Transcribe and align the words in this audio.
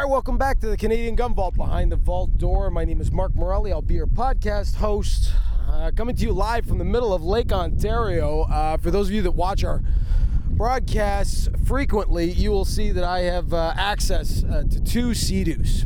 All 0.00 0.06
right, 0.06 0.12
welcome 0.12 0.38
back 0.38 0.60
to 0.60 0.68
the 0.70 0.78
Canadian 0.78 1.14
Gun 1.14 1.34
Vault 1.34 1.54
behind 1.56 1.92
the 1.92 1.96
vault 1.96 2.38
door. 2.38 2.70
My 2.70 2.86
name 2.86 3.02
is 3.02 3.12
Mark 3.12 3.34
Morelli. 3.34 3.70
I'll 3.70 3.82
be 3.82 3.96
your 3.96 4.06
podcast 4.06 4.76
host, 4.76 5.34
uh, 5.68 5.90
coming 5.94 6.16
to 6.16 6.22
you 6.22 6.32
live 6.32 6.64
from 6.64 6.78
the 6.78 6.86
middle 6.86 7.12
of 7.12 7.22
Lake 7.22 7.52
Ontario. 7.52 8.44
Uh, 8.44 8.78
for 8.78 8.90
those 8.90 9.08
of 9.08 9.12
you 9.12 9.20
that 9.20 9.32
watch 9.32 9.62
our 9.62 9.82
broadcasts 10.52 11.50
frequently, 11.66 12.32
you 12.32 12.50
will 12.50 12.64
see 12.64 12.92
that 12.92 13.04
I 13.04 13.20
have 13.24 13.52
uh, 13.52 13.74
access 13.76 14.42
uh, 14.42 14.62
to 14.70 14.80
two 14.82 15.12
Sea-Doos. 15.12 15.84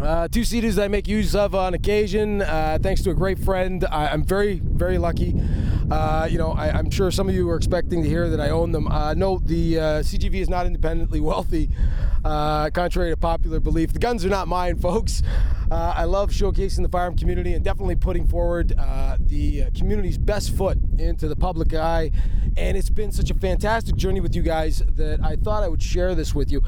Uh, 0.00 0.28
two 0.28 0.44
Sea-Doos 0.44 0.76
that 0.76 0.84
I 0.84 0.88
make 0.88 1.08
use 1.08 1.34
of 1.34 1.52
on 1.52 1.74
occasion, 1.74 2.42
uh, 2.42 2.78
thanks 2.80 3.02
to 3.02 3.10
a 3.10 3.14
great 3.14 3.40
friend. 3.40 3.84
I, 3.90 4.06
I'm 4.06 4.24
very, 4.24 4.60
very 4.60 4.98
lucky. 4.98 5.34
Uh, 5.90 6.28
you 6.30 6.38
know, 6.38 6.52
I, 6.52 6.78
am 6.78 6.88
sure 6.90 7.10
some 7.10 7.28
of 7.28 7.34
you 7.34 7.46
were 7.46 7.56
expecting 7.56 8.02
to 8.04 8.08
hear 8.08 8.30
that 8.30 8.40
I 8.40 8.50
own 8.50 8.70
them. 8.70 8.86
Uh, 8.86 9.12
no, 9.14 9.40
the 9.40 9.78
uh, 9.78 9.82
CGV 10.00 10.34
is 10.34 10.48
not 10.48 10.64
independently 10.64 11.18
wealthy, 11.20 11.68
uh, 12.24 12.70
contrary 12.70 13.10
to 13.10 13.16
popular 13.16 13.60
belief. 13.60 13.92
The 13.92 13.98
guns 13.98 14.24
are 14.24 14.28
not 14.28 14.48
mine, 14.48 14.78
folks. 14.80 15.22
Uh, 15.70 15.94
I 15.96 16.04
love 16.04 16.30
showcasing 16.30 16.82
the 16.82 16.88
firearm 16.88 17.16
community 17.16 17.54
and 17.54 17.64
definitely 17.64 17.94
putting 17.94 18.26
forward 18.26 18.74
uh, 18.76 19.16
the 19.20 19.70
community's 19.76 20.18
best 20.18 20.56
foot 20.56 20.78
into 20.98 21.28
the 21.28 21.36
public 21.36 21.72
eye. 21.74 22.10
And 22.56 22.76
it's 22.76 22.90
been 22.90 23.12
such 23.12 23.30
a 23.30 23.34
fantastic 23.34 23.94
journey 23.94 24.18
with 24.18 24.34
you 24.34 24.42
guys 24.42 24.82
that 24.96 25.20
I 25.22 25.36
thought 25.36 25.62
I 25.62 25.68
would 25.68 25.82
share 25.82 26.16
this 26.16 26.34
with 26.34 26.50
you. 26.50 26.62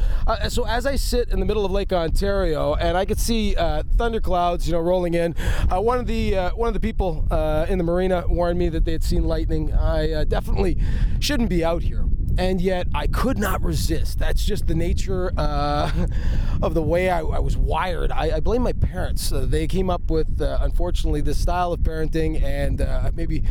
so 0.48 0.65
as 0.65 0.87
I 0.87 0.95
sit 0.95 1.30
in 1.30 1.41
the 1.41 1.45
middle 1.45 1.65
of 1.65 1.73
Lake 1.73 1.93
Ontario 1.93 2.74
and 2.74 2.96
I 2.96 3.05
could 3.05 3.19
see 3.19 3.55
thunderclouds, 3.55 4.69
you 4.69 4.73
know, 4.73 4.79
rolling 4.79 5.15
in, 5.15 5.32
one 5.71 5.98
of 5.98 6.07
the 6.07 6.34
one 6.55 6.69
of 6.69 6.74
the 6.74 6.80
people 6.80 7.27
in 7.69 7.79
the 7.79 7.84
marina 7.84 8.24
warned 8.29 8.60
me 8.60 8.69
that 8.69 8.84
they 8.84 8.93
had 8.93 9.02
seen 9.02 9.24
lightning. 9.24 9.73
I 9.73 10.12
uh, 10.12 10.24
definitely 10.24 10.79
shouldn't 11.21 11.48
be 11.48 11.65
out 11.65 11.82
here. 11.82 12.05
And 12.38 12.60
yet 12.60 12.86
I 12.95 13.06
could 13.06 13.38
not 13.38 13.62
resist. 13.62 14.18
That's 14.18 14.45
just 14.45 14.66
the 14.66 14.74
nature 14.74 15.32
uh, 15.36 15.90
of 16.62 16.74
the 16.74 16.82
way 16.82 17.10
I, 17.10 17.20
I 17.20 17.38
was 17.38 17.56
wired. 17.56 18.12
I, 18.12 18.36
I, 18.36 18.40
blame 18.40 18.62
my 18.62 18.73
parents. 18.73 19.32
Uh, 19.32 19.46
they 19.46 19.66
came 19.66 19.90
up 19.90 20.10
with, 20.10 20.40
uh, 20.40 20.59
unfortunately, 20.60 21.20
this 21.20 21.38
style 21.38 21.73
of 21.73 21.80
parenting 21.80 22.42
and 22.42 22.80
uh, 22.80 23.10
maybe 23.15 23.42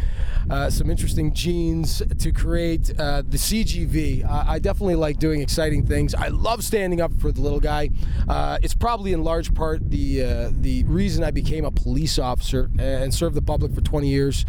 uh, 0.50 0.70
some 0.70 0.90
interesting 0.90 1.34
genes 1.34 2.02
to 2.20 2.32
create 2.32 2.86
the 2.86 3.24
CGV. 3.32 4.30
I 4.30 4.60
definitely 4.60 4.96
like 4.96 5.18
doing 5.18 5.42
exciting 5.42 5.86
things. 5.86 6.14
I 6.14 6.28
love 6.28 6.64
standing 6.64 7.02
up 7.02 7.14
for 7.20 7.32
the 7.32 7.42
little 7.42 7.60
guy. 7.60 7.90
it's 8.62 8.74
probably 8.74 9.14
in 9.14 9.24
large 9.24 9.54
part 9.54 9.90
the 9.90 10.52
the 10.52 10.84
reason 10.86 11.24
I 11.24 11.32
became 11.32 11.66
a 11.66 11.72
police 11.72 12.20
officer 12.20 12.70
and 12.78 13.14
served 13.14 13.36
the 13.36 13.42
public 13.42 13.74
for 13.74 13.82
20 13.82 14.08
years 14.08 14.46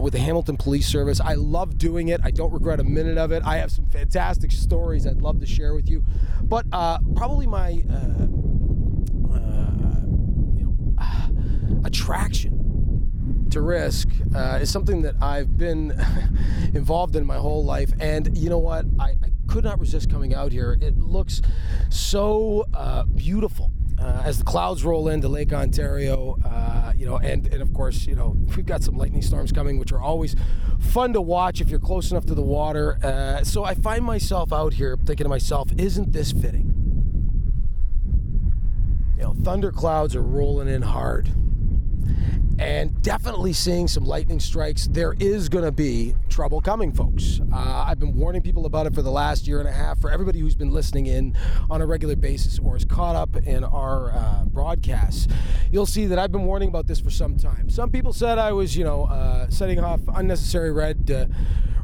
with 0.00 0.12
the 0.12 0.18
Hamilton 0.20 0.56
Police 0.56 0.86
Service. 0.86 1.20
I 1.20 1.34
love 1.34 1.78
doing 1.78 2.08
it. 2.08 2.20
I 2.22 2.30
don't 2.30 2.52
regret 2.52 2.80
a 2.80 2.84
minute 2.84 3.18
of 3.18 3.32
it. 3.32 3.37
I 3.44 3.56
have 3.58 3.70
some 3.70 3.86
fantastic 3.86 4.52
stories 4.52 5.06
I'd 5.06 5.22
love 5.22 5.40
to 5.40 5.46
share 5.46 5.74
with 5.74 5.88
you. 5.88 6.04
But 6.42 6.66
uh, 6.72 6.98
probably 7.14 7.46
my 7.46 7.84
uh, 7.90 8.26
uh, 9.34 10.00
you 10.56 10.64
know, 10.64 11.82
attraction 11.84 13.46
to 13.50 13.60
risk 13.60 14.08
uh, 14.34 14.58
is 14.60 14.70
something 14.70 15.02
that 15.02 15.14
I've 15.22 15.56
been 15.56 15.90
involved 16.74 17.16
in 17.16 17.26
my 17.26 17.36
whole 17.36 17.64
life. 17.64 17.92
And 18.00 18.36
you 18.36 18.50
know 18.50 18.58
what? 18.58 18.86
I, 18.98 19.10
I 19.10 19.30
could 19.46 19.64
not 19.64 19.80
resist 19.80 20.10
coming 20.10 20.34
out 20.34 20.52
here. 20.52 20.78
It 20.80 20.98
looks 20.98 21.40
so 21.88 22.66
uh, 22.74 23.04
beautiful 23.04 23.70
uh, 24.00 24.22
as 24.24 24.38
the 24.38 24.44
clouds 24.44 24.84
roll 24.84 25.08
into 25.08 25.28
Lake 25.28 25.52
Ontario, 25.52 26.36
you 26.98 27.06
know, 27.06 27.16
and, 27.18 27.46
and 27.46 27.62
of 27.62 27.72
course, 27.72 28.06
you 28.06 28.16
know, 28.16 28.36
we've 28.56 28.66
got 28.66 28.82
some 28.82 28.96
lightning 28.96 29.22
storms 29.22 29.52
coming, 29.52 29.78
which 29.78 29.92
are 29.92 30.00
always 30.00 30.34
fun 30.80 31.12
to 31.12 31.20
watch 31.20 31.60
if 31.60 31.70
you're 31.70 31.78
close 31.78 32.10
enough 32.10 32.26
to 32.26 32.34
the 32.34 32.42
water. 32.42 32.98
Uh, 33.02 33.44
so 33.44 33.64
I 33.64 33.74
find 33.74 34.04
myself 34.04 34.52
out 34.52 34.74
here 34.74 34.98
thinking 35.04 35.24
to 35.24 35.28
myself, 35.28 35.70
isn't 35.78 36.12
this 36.12 36.32
fitting? 36.32 36.74
You 39.16 39.22
know, 39.22 39.34
thunder 39.44 39.70
clouds 39.70 40.16
are 40.16 40.22
rolling 40.22 40.66
in 40.68 40.82
hard 40.82 41.28
and 42.58 43.00
definitely 43.02 43.52
seeing 43.52 43.86
some 43.86 44.04
lightning 44.04 44.40
strikes. 44.40 44.88
There 44.88 45.14
is 45.20 45.48
going 45.48 45.64
to 45.64 45.72
be 45.72 46.16
trouble 46.38 46.60
coming, 46.60 46.92
folks. 46.92 47.40
Uh, 47.52 47.84
I've 47.84 47.98
been 47.98 48.14
warning 48.14 48.42
people 48.42 48.64
about 48.64 48.86
it 48.86 48.94
for 48.94 49.02
the 49.02 49.10
last 49.10 49.48
year 49.48 49.58
and 49.58 49.68
a 49.68 49.72
half. 49.72 49.98
For 49.98 50.08
everybody 50.08 50.38
who's 50.38 50.54
been 50.54 50.70
listening 50.70 51.06
in 51.06 51.36
on 51.68 51.82
a 51.82 51.86
regular 51.86 52.14
basis 52.14 52.60
or 52.60 52.76
is 52.76 52.84
caught 52.84 53.16
up 53.16 53.34
in 53.44 53.64
our 53.64 54.12
uh, 54.12 54.44
broadcasts, 54.44 55.26
you'll 55.72 55.84
see 55.84 56.06
that 56.06 56.16
I've 56.16 56.30
been 56.30 56.44
warning 56.44 56.68
about 56.68 56.86
this 56.86 57.00
for 57.00 57.10
some 57.10 57.36
time. 57.36 57.68
Some 57.68 57.90
people 57.90 58.12
said 58.12 58.38
I 58.38 58.52
was, 58.52 58.76
you 58.76 58.84
know, 58.84 59.06
uh, 59.06 59.50
setting 59.50 59.80
off 59.80 60.00
unnecessary 60.14 60.70
red 60.70 61.10
uh, 61.10 61.26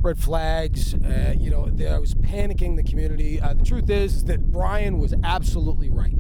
red 0.03 0.19
flags. 0.19 0.95
Uh, 0.95 1.35
you 1.37 1.51
know, 1.51 1.69
that 1.71 1.93
I 1.93 1.99
was 1.99 2.15
panicking 2.15 2.77
the 2.77 2.85
community. 2.85 3.41
Uh, 3.41 3.55
the 3.55 3.65
truth 3.65 3.91
is 3.91 4.23
that 4.27 4.53
Brian 4.53 5.01
was 5.01 5.15
absolutely 5.25 5.91
right. 5.91 6.15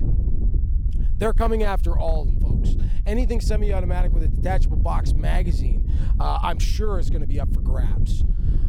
They're 1.19 1.34
coming 1.34 1.62
after 1.62 1.97
all 1.97 2.22
of 2.22 2.27
them, 2.27 2.41
folks. 2.41 2.84
Anything 3.14 3.41
semi 3.41 3.72
automatic 3.72 4.12
with 4.12 4.25
a 4.25 4.26
detachable 4.26 4.76
box 4.76 5.12
magazine, 5.12 5.88
uh, 6.19 6.41
I'm 6.42 6.58
sure 6.58 6.98
is 6.98 7.10
going 7.10 7.20
to 7.20 7.28
be 7.28 7.38
up 7.38 7.54
for 7.54 7.60
grabs. 7.60 8.25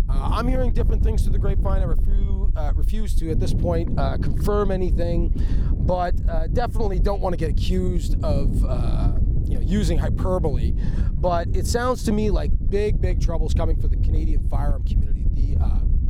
Uh, 0.07 0.33
I'm 0.33 0.47
hearing 0.47 0.71
different 0.71 1.01
things 1.01 1.23
through 1.23 1.31
the 1.31 1.39
grapevine. 1.39 1.81
I 1.81 1.85
refuse, 1.85 2.51
uh, 2.55 2.71
refuse 2.75 3.15
to, 3.15 3.31
at 3.31 3.39
this 3.39 3.55
point, 3.55 3.97
uh, 3.97 4.17
confirm 4.17 4.69
anything, 4.69 5.33
but 5.71 6.13
uh, 6.29 6.45
definitely 6.45 6.99
don't 6.99 7.21
want 7.21 7.33
to 7.33 7.37
get 7.37 7.49
accused 7.49 8.23
of 8.23 8.63
uh, 8.65 9.13
you 9.45 9.55
know, 9.55 9.61
using 9.61 9.97
hyperbole. 9.97 10.73
But 11.13 11.47
it 11.55 11.65
sounds 11.65 12.03
to 12.03 12.11
me 12.11 12.29
like 12.29 12.51
big, 12.69 13.01
big 13.01 13.19
troubles 13.19 13.55
coming 13.55 13.81
for 13.81 13.87
the 13.87 13.97
Canadian 13.97 14.47
firearm 14.47 14.83
community. 14.83 15.25
The 15.33 15.57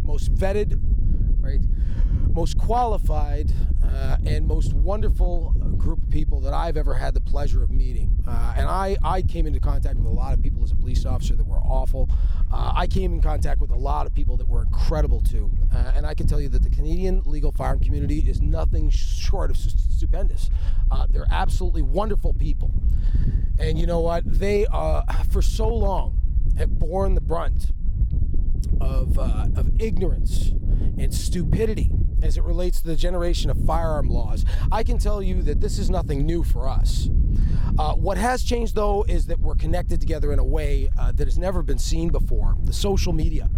most 0.03 0.35
vetted, 0.35 0.77
right? 1.39 1.61
most 2.33 2.57
qualified 2.57 3.53
and 4.25 4.45
most 4.45 4.73
wonderful 4.73 5.53
group 5.75 6.01
of 6.01 6.09
people 6.09 6.39
that 6.41 6.53
I've 6.53 6.77
ever 6.77 6.93
had 6.93 7.13
the 7.13 7.21
pleasure 7.21 7.63
of 7.63 7.69
meeting. 7.69 8.17
Uh, 8.27 8.53
and 8.57 8.67
I, 8.67 8.97
I 9.03 9.21
came 9.21 9.45
into 9.47 9.59
contact 9.59 9.97
with 9.97 10.05
a 10.05 10.15
lot 10.15 10.33
of 10.33 10.41
people 10.41 10.63
as 10.63 10.71
a 10.71 10.75
police 10.75 11.05
officer 11.05 11.35
that 11.35 11.45
were 11.45 11.59
awful. 11.59 12.09
Uh, 12.51 12.73
I 12.75 12.87
came 12.87 13.13
in 13.13 13.21
contact 13.21 13.61
with 13.61 13.69
a 13.69 13.75
lot 13.75 14.05
of 14.05 14.13
people 14.13 14.37
that 14.37 14.47
were 14.47 14.63
incredible 14.63 15.21
too. 15.21 15.51
Uh, 15.73 15.91
and 15.95 16.05
I 16.05 16.13
can 16.13 16.27
tell 16.27 16.39
you 16.39 16.49
that 16.49 16.63
the 16.63 16.69
Canadian 16.69 17.21
legal 17.25 17.51
firearm 17.51 17.79
community 17.79 18.19
is 18.19 18.41
nothing 18.41 18.89
short 18.89 19.51
of 19.51 19.57
stupendous. 19.57 20.49
Uh, 20.89 21.07
they're 21.09 21.27
absolutely 21.29 21.81
wonderful 21.81 22.33
people. 22.33 22.71
And 23.59 23.79
you 23.79 23.87
know 23.87 23.99
what? 23.99 24.23
They, 24.25 24.65
uh, 24.71 25.03
for 25.29 25.41
so 25.41 25.67
long, 25.67 26.19
have 26.57 26.79
borne 26.79 27.15
the 27.15 27.21
brunt 27.21 27.67
of, 28.81 29.17
of 29.17 29.71
ignorance 29.79 30.51
and 30.97 31.13
stupidity 31.13 31.91
as 32.21 32.37
it 32.37 32.43
relates 32.43 32.81
to 32.81 32.87
the 32.87 32.95
generation 32.95 33.49
of 33.49 33.57
firearm 33.65 34.09
laws. 34.09 34.45
I 34.71 34.83
can 34.83 34.97
tell 34.97 35.21
you 35.21 35.41
that 35.43 35.61
this 35.61 35.77
is 35.77 35.89
nothing 35.89 36.25
new 36.25 36.43
for 36.43 36.67
us. 36.67 37.09
Uh, 37.77 37.93
what 37.93 38.17
has 38.17 38.43
changed, 38.43 38.75
though, 38.75 39.03
is 39.07 39.25
that 39.25 39.39
we're 39.39 39.55
connected 39.55 39.99
together 39.99 40.31
in 40.31 40.39
a 40.39 40.43
way 40.43 40.89
uh, 40.97 41.11
that 41.11 41.25
has 41.27 41.37
never 41.37 41.61
been 41.61 41.77
seen 41.77 42.09
before 42.09 42.55
the 42.63 42.73
social 42.73 43.11
media. 43.11 43.49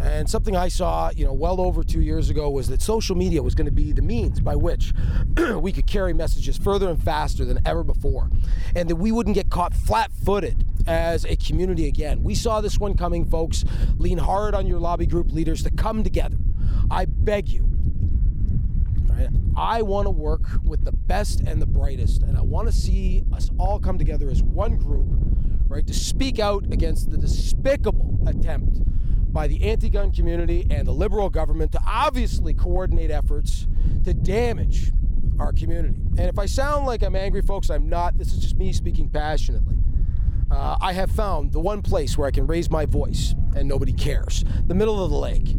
And 0.00 0.28
something 0.28 0.56
I 0.56 0.68
saw, 0.68 1.10
you 1.14 1.24
know, 1.24 1.32
well 1.32 1.60
over 1.60 1.84
two 1.84 2.00
years 2.00 2.30
ago 2.30 2.48
was 2.50 2.68
that 2.68 2.80
social 2.80 3.14
media 3.14 3.42
was 3.42 3.54
going 3.54 3.66
to 3.66 3.72
be 3.72 3.92
the 3.92 4.02
means 4.02 4.40
by 4.40 4.56
which 4.56 4.94
we 5.56 5.72
could 5.72 5.86
carry 5.86 6.14
messages 6.14 6.56
further 6.56 6.88
and 6.88 7.02
faster 7.02 7.44
than 7.44 7.60
ever 7.66 7.84
before, 7.84 8.30
and 8.74 8.88
that 8.88 8.96
we 8.96 9.12
wouldn't 9.12 9.34
get 9.34 9.50
caught 9.50 9.74
flat 9.74 10.10
footed 10.10 10.64
as 10.86 11.24
a 11.26 11.36
community 11.36 11.86
again. 11.86 12.22
We 12.22 12.34
saw 12.34 12.60
this 12.62 12.78
one 12.78 12.96
coming, 12.96 13.26
folks. 13.26 13.64
Lean 13.98 14.18
hard 14.18 14.54
on 14.54 14.66
your 14.66 14.80
lobby 14.80 15.06
group 15.06 15.30
leaders 15.30 15.62
to 15.64 15.70
come 15.70 16.02
together. 16.02 16.38
I 16.90 17.04
beg 17.04 17.50
you, 17.50 17.69
I 19.56 19.82
want 19.82 20.06
to 20.06 20.10
work 20.10 20.42
with 20.64 20.84
the 20.84 20.92
best 20.92 21.40
and 21.40 21.60
the 21.60 21.66
brightest, 21.66 22.22
and 22.22 22.36
I 22.36 22.42
want 22.42 22.68
to 22.68 22.72
see 22.72 23.24
us 23.32 23.50
all 23.58 23.78
come 23.78 23.98
together 23.98 24.30
as 24.30 24.42
one 24.42 24.76
group, 24.76 25.08
right, 25.68 25.86
to 25.86 25.94
speak 25.94 26.38
out 26.38 26.64
against 26.72 27.10
the 27.10 27.16
despicable 27.16 28.18
attempt 28.26 28.80
by 29.32 29.46
the 29.46 29.62
anti 29.64 29.88
gun 29.88 30.10
community 30.10 30.66
and 30.70 30.86
the 30.86 30.92
liberal 30.92 31.30
government 31.30 31.72
to 31.72 31.80
obviously 31.86 32.54
coordinate 32.54 33.10
efforts 33.10 33.68
to 34.04 34.14
damage 34.14 34.92
our 35.38 35.52
community. 35.52 36.00
And 36.18 36.28
if 36.28 36.38
I 36.38 36.46
sound 36.46 36.86
like 36.86 37.02
I'm 37.02 37.16
angry, 37.16 37.42
folks, 37.42 37.70
I'm 37.70 37.88
not. 37.88 38.18
This 38.18 38.32
is 38.32 38.38
just 38.38 38.56
me 38.56 38.72
speaking 38.72 39.08
passionately. 39.08 39.76
Uh, 40.50 40.76
I 40.80 40.92
have 40.92 41.10
found 41.10 41.52
the 41.52 41.60
one 41.60 41.80
place 41.80 42.18
where 42.18 42.26
I 42.26 42.32
can 42.32 42.46
raise 42.46 42.70
my 42.70 42.84
voice 42.84 43.34
and 43.54 43.68
nobody 43.68 43.92
cares 43.92 44.44
the 44.66 44.74
middle 44.74 45.02
of 45.02 45.10
the 45.10 45.16
lake 45.16 45.54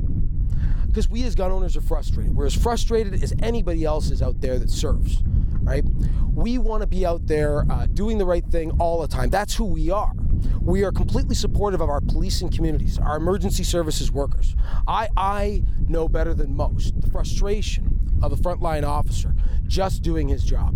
because 0.91 1.09
we 1.09 1.23
as 1.23 1.35
gun 1.35 1.51
owners 1.51 1.77
are 1.77 1.81
frustrated. 1.81 2.35
We're 2.35 2.47
as 2.47 2.53
frustrated 2.53 3.23
as 3.23 3.33
anybody 3.41 3.85
else 3.85 4.11
is 4.11 4.21
out 4.21 4.41
there 4.41 4.59
that 4.59 4.69
serves, 4.69 5.23
right? 5.61 5.85
We 6.33 6.57
want 6.57 6.81
to 6.81 6.87
be 6.87 7.05
out 7.05 7.27
there 7.27 7.65
uh, 7.71 7.85
doing 7.93 8.17
the 8.17 8.25
right 8.25 8.45
thing 8.45 8.71
all 8.71 9.01
the 9.01 9.07
time. 9.07 9.29
That's 9.29 9.55
who 9.55 9.63
we 9.63 9.89
are. 9.89 10.11
We 10.59 10.83
are 10.83 10.91
completely 10.91 11.35
supportive 11.35 11.79
of 11.79 11.89
our 11.89 12.01
policing 12.01 12.49
communities, 12.49 12.99
our 12.99 13.15
emergency 13.15 13.63
services 13.63 14.11
workers. 14.11 14.53
I, 14.85 15.07
I 15.15 15.63
know 15.87 16.09
better 16.09 16.33
than 16.33 16.55
most 16.55 16.99
the 16.99 17.09
frustration 17.09 18.19
of 18.21 18.33
a 18.33 18.35
frontline 18.35 18.83
officer 18.83 19.33
just 19.67 20.01
doing 20.01 20.27
his 20.27 20.43
job 20.43 20.75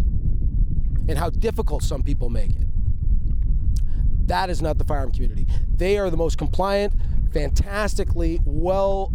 and 1.10 1.18
how 1.18 1.30
difficult 1.30 1.84
some 1.84 2.04
people 2.04 2.30
make 2.30 2.52
it. 2.52 2.68
That 4.28 4.50
is 4.50 4.62
not 4.62 4.78
the 4.78 4.86
firearm 4.86 5.12
community. 5.12 5.46
They 5.70 5.98
are 5.98 6.10
the 6.10 6.18
most 6.18 6.38
compliant, 6.38 6.94
fantastically 7.34 8.40
well 8.46 9.12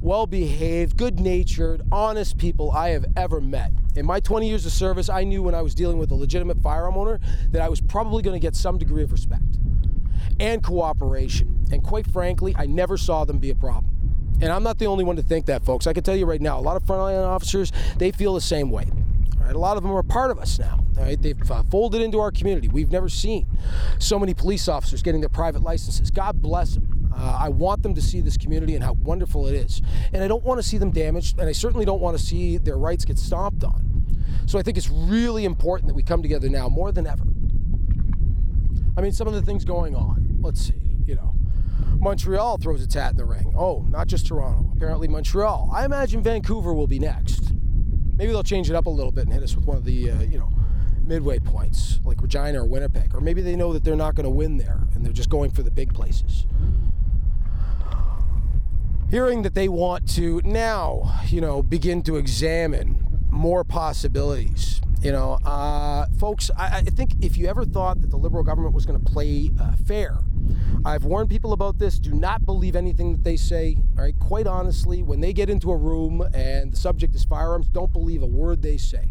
well 0.00 0.26
behaved, 0.26 0.96
good 0.96 1.20
natured, 1.20 1.82
honest 1.90 2.38
people 2.38 2.70
I 2.72 2.90
have 2.90 3.06
ever 3.16 3.40
met. 3.40 3.72
In 3.94 4.06
my 4.06 4.20
20 4.20 4.48
years 4.48 4.66
of 4.66 4.72
service, 4.72 5.08
I 5.08 5.24
knew 5.24 5.42
when 5.42 5.54
I 5.54 5.62
was 5.62 5.74
dealing 5.74 5.98
with 5.98 6.10
a 6.10 6.14
legitimate 6.14 6.62
firearm 6.62 6.96
owner 6.96 7.20
that 7.50 7.62
I 7.62 7.68
was 7.68 7.80
probably 7.80 8.22
going 8.22 8.34
to 8.34 8.44
get 8.44 8.56
some 8.56 8.78
degree 8.78 9.02
of 9.02 9.12
respect 9.12 9.42
and 10.40 10.62
cooperation. 10.62 11.66
And 11.70 11.82
quite 11.82 12.06
frankly, 12.10 12.54
I 12.56 12.66
never 12.66 12.96
saw 12.96 13.24
them 13.24 13.38
be 13.38 13.50
a 13.50 13.54
problem. 13.54 13.92
And 14.40 14.50
I'm 14.50 14.62
not 14.62 14.78
the 14.78 14.86
only 14.86 15.04
one 15.04 15.16
to 15.16 15.22
think 15.22 15.46
that, 15.46 15.64
folks. 15.64 15.86
I 15.86 15.92
can 15.92 16.02
tell 16.02 16.16
you 16.16 16.26
right 16.26 16.40
now, 16.40 16.58
a 16.58 16.60
lot 16.60 16.76
of 16.76 16.84
frontline 16.84 17.24
officers, 17.24 17.70
they 17.98 18.10
feel 18.10 18.34
the 18.34 18.40
same 18.40 18.70
way. 18.70 18.86
A 19.48 19.58
lot 19.58 19.76
of 19.76 19.82
them 19.82 19.92
are 19.92 20.02
part 20.02 20.30
of 20.30 20.38
us 20.38 20.58
now. 20.58 20.84
They've 20.94 21.50
uh, 21.50 21.62
folded 21.64 22.00
into 22.00 22.20
our 22.20 22.30
community. 22.30 22.68
We've 22.68 22.90
never 22.90 23.08
seen 23.08 23.46
so 23.98 24.18
many 24.18 24.34
police 24.34 24.68
officers 24.68 25.02
getting 25.02 25.20
their 25.20 25.28
private 25.28 25.62
licenses. 25.62 26.10
God 26.10 26.40
bless 26.40 26.74
them. 26.74 26.91
Uh, 27.16 27.38
I 27.40 27.48
want 27.48 27.82
them 27.82 27.94
to 27.94 28.02
see 28.02 28.20
this 28.20 28.36
community 28.36 28.74
and 28.74 28.82
how 28.82 28.94
wonderful 28.94 29.46
it 29.46 29.54
is. 29.54 29.82
And 30.12 30.22
I 30.22 30.28
don't 30.28 30.44
want 30.44 30.60
to 30.60 30.66
see 30.66 30.78
them 30.78 30.90
damaged, 30.90 31.38
and 31.38 31.48
I 31.48 31.52
certainly 31.52 31.84
don't 31.84 32.00
want 32.00 32.16
to 32.16 32.22
see 32.22 32.58
their 32.58 32.76
rights 32.76 33.04
get 33.04 33.18
stomped 33.18 33.64
on. 33.64 34.04
So 34.46 34.58
I 34.58 34.62
think 34.62 34.76
it's 34.76 34.90
really 34.90 35.44
important 35.44 35.88
that 35.88 35.94
we 35.94 36.02
come 36.02 36.22
together 36.22 36.48
now 36.48 36.68
more 36.68 36.92
than 36.92 37.06
ever. 37.06 37.24
I 38.96 39.00
mean, 39.00 39.12
some 39.12 39.26
of 39.26 39.34
the 39.34 39.42
things 39.42 39.64
going 39.64 39.94
on. 39.94 40.38
Let's 40.40 40.60
see, 40.60 40.80
you 41.06 41.14
know. 41.14 41.34
Montreal 41.98 42.58
throws 42.58 42.82
its 42.82 42.94
hat 42.94 43.12
in 43.12 43.16
the 43.16 43.24
ring. 43.24 43.54
Oh, 43.56 43.86
not 43.88 44.08
just 44.08 44.26
Toronto. 44.26 44.70
Apparently, 44.76 45.06
Montreal. 45.06 45.70
I 45.72 45.84
imagine 45.84 46.22
Vancouver 46.22 46.74
will 46.74 46.88
be 46.88 46.98
next. 46.98 47.52
Maybe 48.16 48.32
they'll 48.32 48.42
change 48.42 48.68
it 48.68 48.76
up 48.76 48.86
a 48.86 48.90
little 48.90 49.12
bit 49.12 49.24
and 49.24 49.32
hit 49.32 49.42
us 49.42 49.54
with 49.54 49.66
one 49.66 49.76
of 49.76 49.84
the, 49.84 50.10
uh, 50.10 50.20
you 50.22 50.38
know, 50.38 50.50
midway 51.04 51.38
points 51.38 52.00
like 52.04 52.20
Regina 52.20 52.62
or 52.62 52.66
Winnipeg. 52.66 53.14
Or 53.14 53.20
maybe 53.20 53.40
they 53.40 53.56
know 53.56 53.72
that 53.72 53.84
they're 53.84 53.96
not 53.96 54.14
going 54.14 54.24
to 54.24 54.30
win 54.30 54.56
there 54.56 54.80
and 54.94 55.04
they're 55.04 55.12
just 55.12 55.30
going 55.30 55.50
for 55.50 55.62
the 55.62 55.70
big 55.70 55.94
places. 55.94 56.46
Hearing 59.12 59.42
that 59.42 59.52
they 59.52 59.68
want 59.68 60.08
to 60.14 60.40
now, 60.42 61.20
you 61.26 61.42
know, 61.42 61.62
begin 61.62 62.00
to 62.04 62.16
examine 62.16 63.04
more 63.30 63.62
possibilities. 63.62 64.80
You 65.02 65.12
know, 65.12 65.34
uh, 65.44 66.06
folks, 66.18 66.50
I, 66.56 66.78
I, 66.78 66.80
think 66.80 67.16
if 67.20 67.36
you 67.36 67.46
ever 67.46 67.66
thought 67.66 68.00
that 68.00 68.08
the 68.08 68.16
Liberal 68.16 68.42
government 68.42 68.74
was 68.74 68.86
going 68.86 68.98
to 68.98 69.04
play 69.04 69.50
uh, 69.60 69.72
fair, 69.86 70.16
I've 70.86 71.04
warned 71.04 71.28
people 71.28 71.52
about 71.52 71.78
this. 71.78 71.98
Do 71.98 72.14
not 72.14 72.46
believe 72.46 72.74
anything 72.74 73.12
that 73.12 73.22
they 73.22 73.36
say. 73.36 73.76
All 73.98 74.04
right, 74.04 74.18
quite 74.18 74.46
honestly, 74.46 75.02
when 75.02 75.20
they 75.20 75.34
get 75.34 75.50
into 75.50 75.70
a 75.70 75.76
room 75.76 76.22
and 76.32 76.72
the 76.72 76.76
subject 76.78 77.14
is 77.14 77.22
firearms, 77.22 77.68
don't 77.68 77.92
believe 77.92 78.22
a 78.22 78.26
word 78.26 78.62
they 78.62 78.78
say 78.78 79.10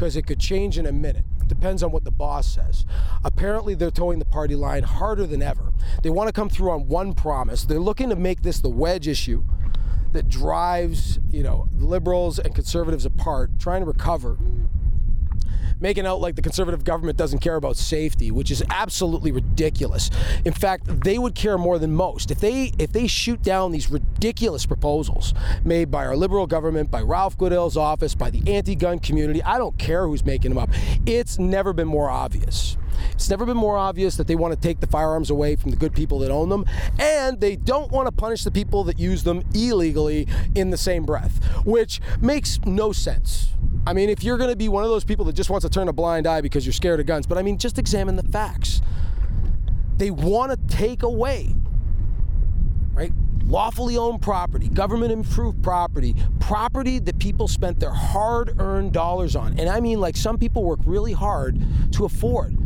because 0.00 0.16
it 0.16 0.26
could 0.26 0.40
change 0.40 0.78
in 0.78 0.86
a 0.86 0.92
minute. 0.92 1.26
Depends 1.46 1.82
on 1.82 1.92
what 1.92 2.04
the 2.04 2.10
boss 2.10 2.54
says. 2.54 2.86
Apparently, 3.22 3.74
they're 3.74 3.90
towing 3.90 4.18
the 4.18 4.24
party 4.24 4.54
line 4.54 4.82
harder 4.82 5.26
than 5.26 5.42
ever. 5.42 5.74
They 6.02 6.08
want 6.08 6.26
to 6.26 6.32
come 6.32 6.48
through 6.48 6.70
on 6.70 6.88
one 6.88 7.12
promise. 7.12 7.64
They're 7.64 7.78
looking 7.78 8.08
to 8.08 8.16
make 8.16 8.40
this 8.40 8.60
the 8.60 8.70
wedge 8.70 9.06
issue 9.06 9.44
that 10.12 10.26
drives, 10.26 11.18
you 11.30 11.42
know, 11.42 11.68
liberals 11.76 12.38
and 12.38 12.54
conservatives 12.54 13.04
apart, 13.04 13.58
trying 13.58 13.82
to 13.82 13.86
recover 13.86 14.38
making 15.80 16.06
out 16.06 16.20
like 16.20 16.36
the 16.36 16.42
conservative 16.42 16.84
government 16.84 17.16
doesn't 17.16 17.40
care 17.40 17.56
about 17.56 17.76
safety, 17.76 18.30
which 18.30 18.50
is 18.50 18.62
absolutely 18.70 19.32
ridiculous. 19.32 20.10
In 20.44 20.52
fact, 20.52 21.02
they 21.04 21.18
would 21.18 21.34
care 21.34 21.58
more 21.58 21.78
than 21.78 21.94
most. 21.94 22.30
If 22.30 22.40
they 22.40 22.72
if 22.78 22.92
they 22.92 23.06
shoot 23.06 23.42
down 23.42 23.72
these 23.72 23.90
ridiculous 23.90 24.66
proposals 24.66 25.34
made 25.64 25.90
by 25.90 26.06
our 26.06 26.16
liberal 26.16 26.46
government, 26.46 26.90
by 26.90 27.02
Ralph 27.02 27.36
Goodale's 27.36 27.76
office, 27.76 28.14
by 28.14 28.30
the 28.30 28.42
anti-gun 28.52 28.98
community, 28.98 29.42
I 29.42 29.58
don't 29.58 29.78
care 29.78 30.06
who's 30.06 30.24
making 30.24 30.50
them 30.50 30.58
up. 30.58 30.70
It's 31.06 31.38
never 31.38 31.72
been 31.72 31.88
more 31.88 32.10
obvious. 32.10 32.76
It's 33.12 33.30
never 33.30 33.46
been 33.46 33.56
more 33.56 33.76
obvious 33.76 34.16
that 34.16 34.26
they 34.26 34.34
want 34.34 34.54
to 34.54 34.60
take 34.60 34.80
the 34.80 34.86
firearms 34.86 35.30
away 35.30 35.56
from 35.56 35.70
the 35.70 35.76
good 35.76 35.94
people 35.94 36.18
that 36.20 36.30
own 36.30 36.48
them, 36.48 36.66
and 36.98 37.40
they 37.40 37.56
don't 37.56 37.90
want 37.90 38.06
to 38.06 38.12
punish 38.12 38.44
the 38.44 38.50
people 38.50 38.84
that 38.84 38.98
use 38.98 39.22
them 39.22 39.42
illegally 39.54 40.26
in 40.54 40.70
the 40.70 40.76
same 40.76 41.04
breath, 41.04 41.42
which 41.64 42.00
makes 42.20 42.60
no 42.64 42.92
sense. 42.92 43.54
I 43.86 43.94
mean, 43.94 44.10
if 44.10 44.22
you're 44.22 44.36
going 44.36 44.50
to 44.50 44.56
be 44.56 44.68
one 44.68 44.84
of 44.84 44.90
those 44.90 45.04
people 45.04 45.24
that 45.26 45.34
just 45.34 45.48
wants 45.48 45.64
to 45.64 45.69
turn 45.70 45.88
a 45.88 45.92
blind 45.92 46.26
eye 46.26 46.40
because 46.40 46.66
you're 46.66 46.72
scared 46.72 47.00
of 47.00 47.06
guns, 47.06 47.26
but 47.26 47.38
I 47.38 47.42
mean, 47.42 47.58
just 47.58 47.78
examine 47.78 48.16
the 48.16 48.22
facts. 48.22 48.82
They 49.96 50.10
want 50.10 50.50
to 50.52 50.76
take 50.76 51.02
away, 51.02 51.54
right? 52.92 53.12
Lawfully 53.44 53.96
owned 53.96 54.22
property, 54.22 54.68
government 54.68 55.12
improved 55.12 55.62
property, 55.62 56.14
property 56.38 56.98
that 57.00 57.18
people 57.18 57.48
spent 57.48 57.80
their 57.80 57.92
hard 57.92 58.60
earned 58.60 58.92
dollars 58.92 59.34
on. 59.34 59.58
And 59.58 59.68
I 59.68 59.80
mean, 59.80 60.00
like, 60.00 60.16
some 60.16 60.38
people 60.38 60.62
work 60.62 60.80
really 60.84 61.12
hard 61.12 61.60
to 61.92 62.04
afford 62.04 62.56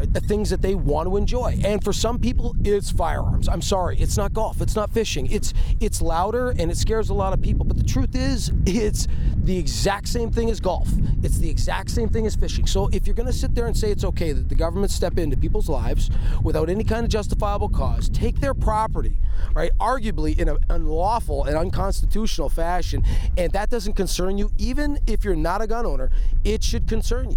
right? 0.00 0.12
The 0.14 0.20
things 0.20 0.48
that 0.48 0.62
they 0.62 0.74
want 0.74 1.08
to 1.08 1.16
enjoy. 1.18 1.58
And 1.62 1.84
for 1.84 1.92
some 1.92 2.18
people, 2.18 2.56
it's 2.64 2.90
firearms. 2.90 3.48
I'm 3.48 3.60
sorry, 3.60 3.98
it's 3.98 4.16
not 4.16 4.32
golf, 4.32 4.62
it's 4.62 4.74
not 4.74 4.90
fishing. 4.90 5.26
It's 5.30 5.52
it's 5.78 6.00
louder 6.00 6.50
and 6.50 6.70
it 6.70 6.78
scares 6.78 7.10
a 7.10 7.14
lot 7.14 7.34
of 7.34 7.42
people. 7.42 7.66
But 7.66 7.76
the 7.76 7.84
truth 7.84 8.16
is, 8.16 8.50
it's 8.64 9.06
the 9.44 9.58
exact 9.58 10.08
same 10.08 10.30
thing 10.30 10.48
as 10.50 10.58
golf. 10.58 10.88
It's 11.22 11.38
the 11.38 11.50
exact 11.50 11.90
same 11.90 12.08
thing 12.08 12.26
as 12.26 12.34
fishing. 12.34 12.66
So 12.66 12.88
if 12.92 13.06
you're 13.06 13.14
going 13.14 13.26
to 13.26 13.32
sit 13.32 13.54
there 13.54 13.66
and 13.66 13.76
say 13.76 13.90
it's 13.90 14.04
okay 14.04 14.32
that 14.32 14.48
the 14.48 14.54
government 14.54 14.90
step 14.90 15.18
into 15.18 15.36
people's 15.36 15.68
lives 15.68 16.10
without 16.42 16.70
any 16.70 16.84
kind 16.84 17.04
of 17.04 17.10
justifiable 17.10 17.68
cause, 17.68 18.08
take 18.08 18.40
their 18.40 18.54
property, 18.54 19.18
right? 19.54 19.70
Arguably 19.78 20.38
in 20.38 20.48
an 20.48 20.56
unlawful 20.70 21.44
and 21.44 21.58
unconstitutional 21.58 22.48
fashion, 22.48 23.04
and 23.36 23.52
that 23.52 23.68
doesn't 23.68 23.94
concern 23.94 24.38
you, 24.38 24.50
even 24.56 24.98
if 25.06 25.24
you're 25.24 25.36
not 25.36 25.60
a 25.60 25.66
gun 25.66 25.84
owner, 25.84 26.10
it 26.42 26.62
should 26.62 26.88
concern 26.88 27.30
you. 27.32 27.36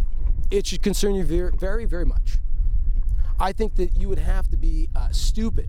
It 0.49 0.67
should 0.67 0.81
concern 0.81 1.15
you 1.15 1.23
very, 1.23 1.51
very, 1.57 1.85
very 1.85 2.05
much. 2.05 2.37
I 3.43 3.51
think 3.51 3.75
that 3.75 3.97
you 3.97 4.07
would 4.07 4.19
have 4.19 4.49
to 4.51 4.57
be 4.57 4.87
uh, 4.95 5.09
stupid 5.11 5.67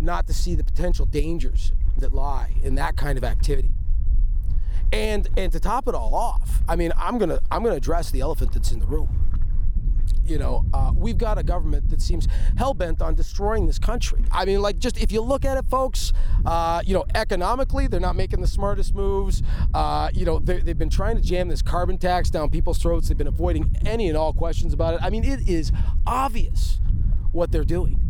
not 0.00 0.26
to 0.26 0.34
see 0.34 0.56
the 0.56 0.64
potential 0.64 1.06
dangers 1.06 1.72
that 1.98 2.12
lie 2.12 2.54
in 2.64 2.74
that 2.74 2.96
kind 2.96 3.16
of 3.16 3.22
activity. 3.22 3.70
And 4.92 5.28
and 5.36 5.52
to 5.52 5.60
top 5.60 5.86
it 5.86 5.94
all 5.94 6.16
off, 6.16 6.60
I 6.68 6.74
mean, 6.74 6.92
I'm 6.98 7.18
gonna 7.18 7.38
I'm 7.52 7.62
gonna 7.62 7.76
address 7.76 8.10
the 8.10 8.20
elephant 8.20 8.52
that's 8.52 8.72
in 8.72 8.80
the 8.80 8.86
room. 8.86 9.08
You 10.26 10.38
know, 10.38 10.64
uh, 10.74 10.90
we've 10.92 11.16
got 11.16 11.38
a 11.38 11.44
government 11.44 11.88
that 11.90 12.02
seems 12.02 12.26
hell 12.56 12.74
bent 12.74 13.00
on 13.00 13.14
destroying 13.14 13.66
this 13.66 13.78
country. 13.78 14.24
I 14.32 14.44
mean, 14.44 14.60
like, 14.60 14.80
just 14.80 15.00
if 15.00 15.12
you 15.12 15.20
look 15.20 15.44
at 15.44 15.56
it, 15.56 15.66
folks, 15.66 16.12
uh, 16.44 16.82
you 16.84 16.94
know, 16.94 17.04
economically, 17.14 17.86
they're 17.86 18.00
not 18.00 18.16
making 18.16 18.40
the 18.40 18.46
smartest 18.48 18.92
moves. 18.92 19.40
Uh, 19.72 20.10
you 20.14 20.24
know, 20.24 20.40
they've 20.40 20.78
been 20.78 20.90
trying 20.90 21.14
to 21.14 21.22
jam 21.22 21.46
this 21.48 21.62
carbon 21.62 21.96
tax 21.96 22.28
down 22.30 22.50
people's 22.50 22.78
throats. 22.78 23.06
They've 23.06 23.16
been 23.16 23.28
avoiding 23.28 23.76
any 23.86 24.08
and 24.08 24.16
all 24.16 24.32
questions 24.32 24.72
about 24.72 24.94
it. 24.94 25.00
I 25.02 25.10
mean, 25.10 25.24
it 25.24 25.48
is 25.48 25.70
obvious 26.06 26.80
what 27.34 27.52
they're 27.52 27.64
doing. 27.64 28.00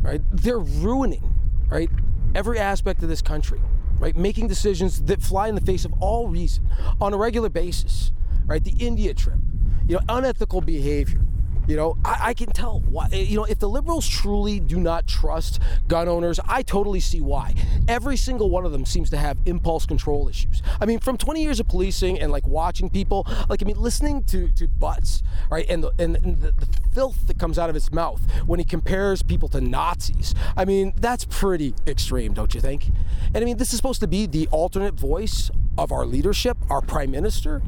Right? 0.00 0.20
They're 0.32 0.58
ruining, 0.58 1.34
right, 1.68 1.90
every 2.34 2.58
aspect 2.58 3.02
of 3.02 3.08
this 3.08 3.22
country. 3.22 3.60
Right? 3.98 4.16
Making 4.16 4.48
decisions 4.48 5.02
that 5.02 5.22
fly 5.22 5.46
in 5.46 5.54
the 5.54 5.60
face 5.60 5.84
of 5.84 5.92
all 6.00 6.26
reason 6.26 6.66
on 7.00 7.14
a 7.14 7.16
regular 7.16 7.48
basis. 7.48 8.10
Right? 8.46 8.64
The 8.64 8.74
India 8.84 9.14
trip, 9.14 9.38
you 9.86 9.94
know, 9.94 10.02
unethical 10.08 10.60
behavior, 10.60 11.20
you 11.66 11.76
know, 11.76 11.96
I, 12.04 12.18
I, 12.20 12.34
can 12.34 12.50
tell 12.50 12.80
why. 12.80 13.08
Eh, 13.12 13.22
you 13.22 13.36
know, 13.36 13.44
if 13.44 13.58
the 13.58 13.68
liberals 13.68 14.08
truly 14.08 14.58
do 14.58 14.78
not 14.80 15.06
trust 15.06 15.60
gun 15.86 16.08
owners, 16.08 16.40
I 16.48 16.62
totally 16.62 17.00
see 17.00 17.20
why. 17.20 17.54
Every 17.86 18.16
single 18.16 18.50
one 18.50 18.66
of 18.66 18.72
them 18.72 18.84
seems 18.84 19.10
to 19.10 19.16
have 19.16 19.38
impulse 19.46 19.86
control 19.86 20.28
issues. 20.28 20.62
I 20.80 20.86
mean, 20.86 20.98
from 20.98 21.16
20 21.16 21.42
years 21.42 21.60
of 21.60 21.68
policing 21.68 22.18
and 22.20 22.32
like 22.32 22.46
watching 22.46 22.90
people, 22.90 23.26
like 23.48 23.62
I 23.62 23.66
mean, 23.66 23.80
listening 23.80 24.24
to 24.24 24.48
to 24.48 24.66
Butts, 24.66 25.22
right, 25.50 25.66
and 25.68 25.84
the 25.84 25.92
and, 25.98 26.16
and 26.16 26.40
the, 26.40 26.52
the 26.52 26.66
filth 26.92 27.26
that 27.26 27.38
comes 27.38 27.58
out 27.58 27.68
of 27.68 27.74
his 27.74 27.92
mouth 27.92 28.20
when 28.46 28.58
he 28.58 28.64
compares 28.64 29.22
people 29.22 29.48
to 29.50 29.60
Nazis. 29.60 30.34
I 30.56 30.64
mean, 30.64 30.92
that's 30.96 31.24
pretty 31.24 31.74
extreme, 31.86 32.34
don't 32.34 32.54
you 32.54 32.60
think? 32.60 32.90
And 33.34 33.38
I 33.38 33.44
mean, 33.44 33.56
this 33.56 33.72
is 33.72 33.76
supposed 33.76 34.00
to 34.00 34.08
be 34.08 34.26
the 34.26 34.48
alternate 34.50 34.94
voice 34.94 35.50
of 35.78 35.92
our 35.92 36.04
leadership, 36.04 36.58
our 36.68 36.80
prime 36.80 37.10
minister 37.10 37.62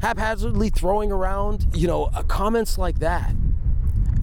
haphazardly 0.00 0.70
throwing 0.70 1.10
around, 1.10 1.66
you 1.74 1.86
know, 1.86 2.04
uh, 2.14 2.22
comments 2.22 2.78
like 2.78 2.98
that. 3.00 3.34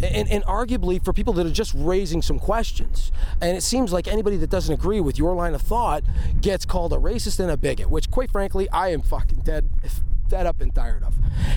And, 0.04 0.28
and, 0.32 0.44
arguably 0.46 1.04
for 1.04 1.14
people 1.14 1.32
that 1.34 1.46
are 1.46 1.52
just 1.52 1.76
raising 1.76 2.24
some 2.24 2.40
questions. 2.40 3.12
And 3.40 3.56
it 3.56 3.62
seems 3.62 3.94
like 3.94 4.08
anybody 4.08 4.36
that 4.38 4.50
doesn't 4.50 4.74
agree 4.74 5.00
with 5.00 5.20
your 5.20 5.36
line 5.36 5.54
of 5.54 5.62
thought 5.62 6.04
gets 6.42 6.66
called 6.66 6.92
a 6.92 6.96
racist 6.96 7.40
and 7.40 7.52
a 7.52 7.58
bigot, 7.58 7.92
which, 7.92 8.10
quite 8.10 8.32
frankly, 8.32 8.68
I 8.72 8.90
am 8.90 9.04
fucking 9.04 9.42
dead, 9.42 9.70
fed 10.28 10.48
up 10.48 10.60
and 10.60 10.74
tired 10.74 11.04
of. 11.04 11.14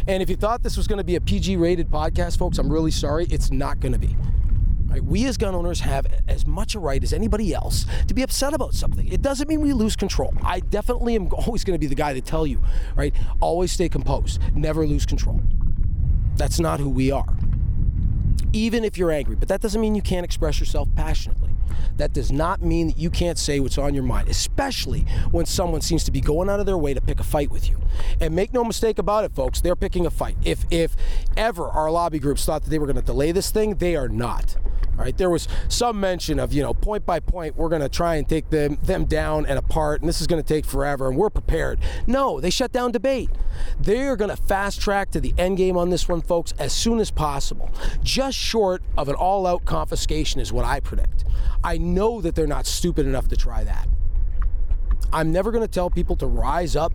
And 0.06 0.23
if 0.23 0.28
you 0.28 0.37
thought 0.37 0.62
this 0.62 0.76
was 0.76 0.87
going 0.87 0.99
to 0.99 1.04
be 1.04 1.16
a 1.16 1.23
PG 1.23 1.56
rated 1.56 1.88
podcast, 1.88 2.37
folks, 2.37 2.59
I'm 2.59 2.71
really 2.71 2.90
sorry. 2.90 3.25
It's 3.30 3.50
not 3.50 3.80
going 3.80 3.92
to 3.92 3.99
be. 3.99 4.14
Right? 4.94 5.02
We 5.02 5.26
as 5.26 5.36
gun 5.36 5.56
owners 5.56 5.80
have 5.80 6.06
as 6.28 6.46
much 6.46 6.76
a 6.76 6.78
right 6.78 7.02
as 7.02 7.12
anybody 7.12 7.52
else 7.52 7.84
to 8.06 8.14
be 8.14 8.22
upset 8.22 8.54
about 8.54 8.74
something. 8.74 9.12
It 9.12 9.22
doesn't 9.22 9.48
mean 9.48 9.60
we 9.60 9.72
lose 9.72 9.96
control. 9.96 10.32
I 10.40 10.60
definitely 10.60 11.16
am 11.16 11.28
always 11.32 11.64
going 11.64 11.74
to 11.74 11.80
be 11.80 11.88
the 11.88 11.96
guy 11.96 12.12
to 12.12 12.20
tell 12.20 12.46
you, 12.46 12.62
right? 12.94 13.12
Always 13.40 13.72
stay 13.72 13.88
composed, 13.88 14.40
never 14.54 14.86
lose 14.86 15.04
control. 15.04 15.40
That's 16.36 16.60
not 16.60 16.78
who 16.78 16.88
we 16.88 17.10
are. 17.10 17.36
Even 18.52 18.84
if 18.84 18.96
you're 18.96 19.10
angry, 19.10 19.34
but 19.34 19.48
that 19.48 19.60
doesn't 19.60 19.80
mean 19.80 19.96
you 19.96 20.02
can't 20.02 20.24
express 20.24 20.60
yourself 20.60 20.88
passionately. 20.94 21.50
That 21.96 22.12
does 22.12 22.30
not 22.30 22.62
mean 22.62 22.86
that 22.86 22.96
you 22.96 23.10
can't 23.10 23.36
say 23.36 23.58
what's 23.58 23.78
on 23.78 23.94
your 23.94 24.04
mind, 24.04 24.28
especially 24.28 25.00
when 25.32 25.44
someone 25.44 25.80
seems 25.80 26.04
to 26.04 26.12
be 26.12 26.20
going 26.20 26.48
out 26.48 26.60
of 26.60 26.66
their 26.66 26.78
way 26.78 26.94
to 26.94 27.00
pick 27.00 27.18
a 27.18 27.24
fight 27.24 27.50
with 27.50 27.68
you. 27.68 27.80
And 28.20 28.32
make 28.32 28.52
no 28.52 28.62
mistake 28.62 29.00
about 29.00 29.24
it, 29.24 29.34
folks, 29.34 29.60
they're 29.60 29.74
picking 29.74 30.06
a 30.06 30.10
fight. 30.10 30.36
If 30.44 30.64
if 30.70 30.94
ever 31.36 31.66
our 31.66 31.90
lobby 31.90 32.20
groups 32.20 32.44
thought 32.44 32.62
that 32.62 32.70
they 32.70 32.78
were 32.78 32.86
going 32.86 32.94
to 32.94 33.02
delay 33.02 33.32
this 33.32 33.50
thing, 33.50 33.74
they 33.74 33.96
are 33.96 34.08
not 34.08 34.56
right, 34.96 35.16
there 35.16 35.30
was 35.30 35.48
some 35.68 35.98
mention 35.98 36.38
of, 36.38 36.52
you 36.52 36.62
know, 36.62 36.72
point 36.72 37.04
by 37.04 37.20
point, 37.20 37.56
we're 37.56 37.68
going 37.68 37.82
to 37.82 37.88
try 37.88 38.16
and 38.16 38.28
take 38.28 38.50
them, 38.50 38.78
them 38.82 39.04
down 39.04 39.46
and 39.46 39.58
apart, 39.58 40.00
and 40.00 40.08
this 40.08 40.20
is 40.20 40.26
going 40.26 40.42
to 40.42 40.46
take 40.46 40.64
forever, 40.64 41.08
and 41.08 41.16
we're 41.16 41.30
prepared. 41.30 41.80
No, 42.06 42.40
they 42.40 42.50
shut 42.50 42.72
down 42.72 42.92
debate. 42.92 43.30
They're 43.78 44.16
going 44.16 44.30
to 44.30 44.36
fast 44.36 44.80
track 44.80 45.10
to 45.12 45.20
the 45.20 45.34
end 45.36 45.56
game 45.56 45.76
on 45.76 45.90
this 45.90 46.08
one, 46.08 46.22
folks, 46.22 46.52
as 46.58 46.72
soon 46.72 47.00
as 47.00 47.10
possible. 47.10 47.70
Just 48.02 48.38
short 48.38 48.82
of 48.96 49.08
an 49.08 49.14
all 49.14 49.46
out 49.46 49.64
confiscation 49.64 50.40
is 50.40 50.52
what 50.52 50.64
I 50.64 50.80
predict. 50.80 51.24
I 51.62 51.78
know 51.78 52.20
that 52.20 52.34
they're 52.34 52.46
not 52.46 52.66
stupid 52.66 53.06
enough 53.06 53.28
to 53.28 53.36
try 53.36 53.64
that. 53.64 53.88
I'm 55.12 55.32
never 55.32 55.50
going 55.50 55.64
to 55.64 55.70
tell 55.70 55.90
people 55.90 56.16
to 56.16 56.26
rise 56.26 56.76
up 56.76 56.92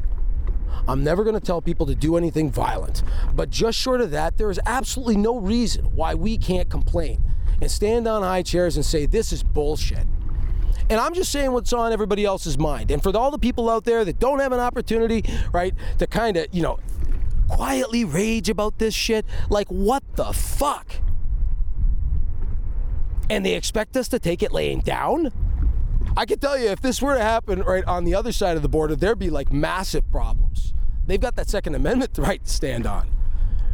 I'm 0.87 1.03
never 1.03 1.23
going 1.23 1.35
to 1.35 1.39
tell 1.39 1.61
people 1.61 1.85
to 1.85 1.95
do 1.95 2.17
anything 2.17 2.51
violent. 2.51 3.03
But 3.33 3.49
just 3.49 3.77
short 3.77 4.01
of 4.01 4.11
that, 4.11 4.37
there 4.37 4.49
is 4.49 4.59
absolutely 4.65 5.17
no 5.17 5.37
reason 5.37 5.85
why 5.95 6.15
we 6.15 6.37
can't 6.37 6.69
complain 6.69 7.23
and 7.61 7.69
stand 7.69 8.07
on 8.07 8.21
high 8.21 8.41
chairs 8.41 8.75
and 8.75 8.85
say, 8.85 9.05
this 9.05 9.31
is 9.31 9.43
bullshit. 9.43 10.05
And 10.89 10.99
I'm 10.99 11.13
just 11.13 11.31
saying 11.31 11.51
what's 11.51 11.71
on 11.71 11.93
everybody 11.93 12.25
else's 12.25 12.57
mind. 12.57 12.89
And 12.89 13.01
for 13.01 13.15
all 13.15 13.29
the 13.29 13.37
people 13.37 13.69
out 13.69 13.83
there 13.83 14.03
that 14.03 14.19
don't 14.19 14.39
have 14.39 14.51
an 14.51 14.59
opportunity, 14.59 15.23
right, 15.53 15.73
to 15.99 16.07
kind 16.07 16.35
of, 16.35 16.47
you 16.51 16.63
know, 16.63 16.79
quietly 17.47 18.05
rage 18.05 18.49
about 18.49 18.79
this 18.79 18.93
shit, 18.93 19.25
like, 19.49 19.67
what 19.67 20.03
the 20.15 20.33
fuck? 20.33 20.87
And 23.29 23.45
they 23.45 23.53
expect 23.53 23.95
us 23.95 24.07
to 24.07 24.19
take 24.19 24.41
it 24.41 24.51
laying 24.51 24.79
down? 24.79 25.31
I 26.17 26.25
can 26.25 26.39
tell 26.39 26.57
you, 26.57 26.69
if 26.69 26.81
this 26.81 27.01
were 27.01 27.13
to 27.13 27.21
happen 27.21 27.61
right 27.61 27.83
on 27.85 28.03
the 28.03 28.15
other 28.15 28.31
side 28.31 28.55
of 28.55 28.63
the 28.63 28.69
border, 28.69 28.95
there'd 28.95 29.19
be 29.19 29.29
like 29.29 29.53
massive 29.53 30.09
problems. 30.11 30.73
They've 31.05 31.21
got 31.21 31.35
that 31.35 31.49
Second 31.49 31.75
Amendment 31.75 32.11
right 32.17 32.43
to 32.43 32.51
stand 32.51 32.87
on, 32.87 33.09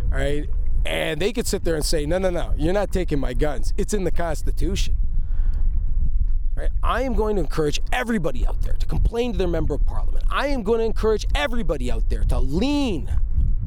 right? 0.10 0.48
And 0.86 1.20
they 1.20 1.34
could 1.34 1.48
sit 1.48 1.64
there 1.64 1.76
and 1.76 1.84
say, 1.84 2.06
no, 2.06 2.20
no, 2.20 2.30
no, 2.30 2.54
you're 2.58 2.74
not 2.74 2.92
taking 2.92 3.20
my 3.20 3.34
guns. 3.34 3.74
It's 3.76 3.94
in 3.94 4.04
the 4.04 4.12
Constitution. 4.12 4.96
Right? 6.56 6.70
I 6.84 7.02
am 7.02 7.16
going 7.16 7.36
to 7.36 7.42
encourage 7.42 7.82
everybody 7.92 8.46
out 8.46 8.62
there 8.62 8.74
to 8.74 8.86
complain 8.86 9.34
to 9.34 9.38
their 9.38 9.48
member 9.48 9.74
of 9.74 9.86
parliament. 9.86 10.24
I 10.30 10.48
am 10.48 10.64
going 10.64 10.80
to 10.80 10.86
encourage 10.86 11.26
everybody 11.34 11.92
out 11.92 12.10
there 12.10 12.24
to 12.26 12.40
lean 12.40 13.12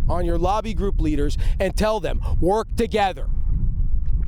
on 0.09 0.25
your 0.25 0.39
lobby 0.39 0.73
group 0.73 1.01
leaders 1.01 1.37
and 1.61 1.77
tell 1.77 2.01
them, 2.01 2.21
work 2.41 2.69
together. 2.77 3.29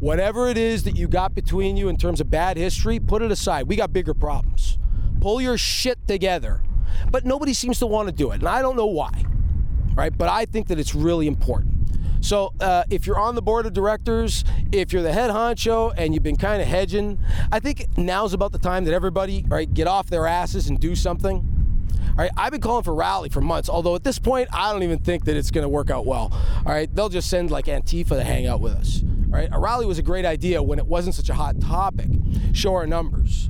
Whatever 0.01 0.49
it 0.49 0.59
is 0.59 0.83
that 0.85 0.97
you 0.97 1.09
got 1.09 1.35
between 1.35 1.77
you 1.77 1.89
in 1.89 1.97
terms 1.97 2.21
of 2.21 2.31
bad 2.31 2.57
history, 2.57 2.99
put 2.99 3.23
it 3.23 3.31
aside. 3.31 3.69
We 3.69 3.77
got 3.77 3.93
bigger 3.93 4.15
problems. 4.15 4.79
Pull 5.21 5.41
your 5.41 5.57
shit 5.57 5.99
together. 6.09 6.63
But 7.11 7.25
nobody 7.25 7.55
seems 7.55 7.79
to 7.79 7.87
want 7.87 8.09
to 8.09 8.13
do 8.13 8.33
it, 8.33 8.41
and 8.41 8.49
I 8.49 8.63
don't 8.63 8.77
know 8.77 8.87
why. 8.87 9.25
Right? 9.95 10.17
But 10.17 10.29
I 10.29 10.45
think 10.45 10.69
that 10.69 10.79
it's 10.79 10.95
really 10.95 11.27
important. 11.27 11.70
So 12.21 12.53
uh, 12.61 12.85
if 12.91 13.07
you're 13.07 13.19
on 13.19 13.35
the 13.35 13.43
board 13.43 13.67
of 13.67 13.73
directors, 13.73 14.45
if 14.73 14.93
you're 14.93 15.03
the 15.03 15.13
head 15.13 15.31
honcho 15.31 15.93
and 15.97 16.15
you've 16.15 16.23
been 16.23 16.37
kind 16.37 16.61
of 16.61 16.69
hedging, 16.69 17.19
I 17.51 17.61
think 17.61 17.87
now's 17.97 18.35
about 18.35 18.53
the 18.53 18.59
time 18.59 18.85
that 18.85 18.95
everybody 18.95 19.45
right 19.49 19.73
get 19.73 19.87
off 19.87 20.09
their 20.09 20.27
asses 20.27 20.69
and 20.69 20.79
do 20.79 20.95
something. 20.95 21.47
All 22.11 22.17
right, 22.17 22.31
I've 22.37 22.53
been 22.53 22.61
calling 22.61 22.85
for 22.85 22.95
rally 22.95 23.29
for 23.29 23.41
months. 23.41 23.69
Although 23.69 23.95
at 23.95 24.05
this 24.05 24.19
point, 24.19 24.49
I 24.53 24.73
don't 24.73 24.83
even 24.83 24.99
think 24.99 25.25
that 25.25 25.37
it's 25.37 25.51
going 25.51 25.63
to 25.63 25.69
work 25.69 25.91
out 25.91 26.07
well. 26.07 26.31
All 26.67 26.73
right, 26.73 26.95
they'll 26.95 27.09
just 27.09 27.31
send 27.31 27.51
like 27.51 27.67
Antifa 27.67 28.09
to 28.11 28.25
hang 28.25 28.47
out 28.47 28.61
with 28.61 28.75
us. 28.75 29.03
All 29.03 29.39
right, 29.39 29.49
A 29.53 29.59
rally 29.59 29.87
was 29.87 29.99
a 29.99 30.03
great 30.03 30.25
idea 30.27 30.63
when 30.63 30.79
it 30.79 30.87
wasn't 30.87 31.15
such 31.15 31.29
a 31.31 31.35
hot 31.35 31.61
topic. 31.61 32.09
Show 32.53 32.75
our 32.75 32.87
numbers. 32.87 33.49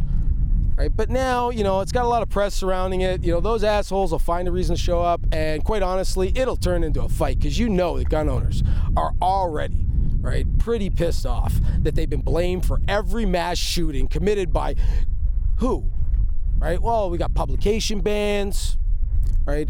Right? 0.80 0.96
But 0.96 1.10
now, 1.10 1.50
you 1.50 1.62
know, 1.62 1.80
it's 1.80 1.92
got 1.92 2.06
a 2.06 2.08
lot 2.08 2.22
of 2.22 2.30
press 2.30 2.54
surrounding 2.54 3.02
it. 3.02 3.22
You 3.22 3.32
know, 3.32 3.40
those 3.40 3.64
assholes 3.64 4.12
will 4.12 4.18
find 4.18 4.48
a 4.48 4.50
reason 4.50 4.76
to 4.76 4.80
show 4.80 5.02
up, 5.02 5.20
and 5.30 5.62
quite 5.62 5.82
honestly, 5.82 6.32
it'll 6.34 6.56
turn 6.56 6.82
into 6.84 7.02
a 7.02 7.08
fight 7.10 7.38
because 7.38 7.58
you 7.58 7.68
know 7.68 7.98
that 7.98 8.08
gun 8.08 8.30
owners 8.30 8.62
are 8.96 9.12
already 9.20 9.84
right, 10.22 10.46
pretty 10.58 10.88
pissed 10.88 11.26
off 11.26 11.52
that 11.80 11.96
they've 11.96 12.08
been 12.08 12.22
blamed 12.22 12.64
for 12.64 12.80
every 12.88 13.26
mass 13.26 13.58
shooting 13.58 14.08
committed 14.08 14.54
by 14.54 14.74
who? 15.58 15.84
Right? 16.56 16.80
Well, 16.80 17.10
we 17.10 17.18
got 17.18 17.34
publication 17.34 18.00
bans, 18.00 18.78
right? 19.44 19.68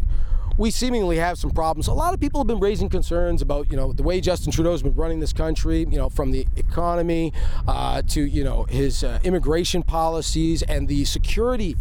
We 0.60 0.70
seemingly 0.70 1.16
have 1.16 1.38
some 1.38 1.50
problems. 1.50 1.88
A 1.88 1.92
lot 1.94 2.12
of 2.12 2.20
people 2.20 2.38
have 2.38 2.46
been 2.46 2.60
raising 2.60 2.90
concerns 2.90 3.40
about, 3.40 3.70
you 3.70 3.78
know, 3.78 3.94
the 3.94 4.02
way 4.02 4.20
Justin 4.20 4.52
Trudeau's 4.52 4.82
been 4.82 4.94
running 4.94 5.18
this 5.18 5.32
country, 5.32 5.86
you 5.88 5.96
know, 5.96 6.10
from 6.10 6.32
the 6.32 6.46
economy 6.54 7.32
uh, 7.66 8.02
to, 8.08 8.20
you 8.20 8.44
know, 8.44 8.64
his 8.64 9.02
uh, 9.02 9.20
immigration 9.24 9.82
policies 9.82 10.60
and 10.64 10.86
the 10.86 11.06
security 11.06 11.78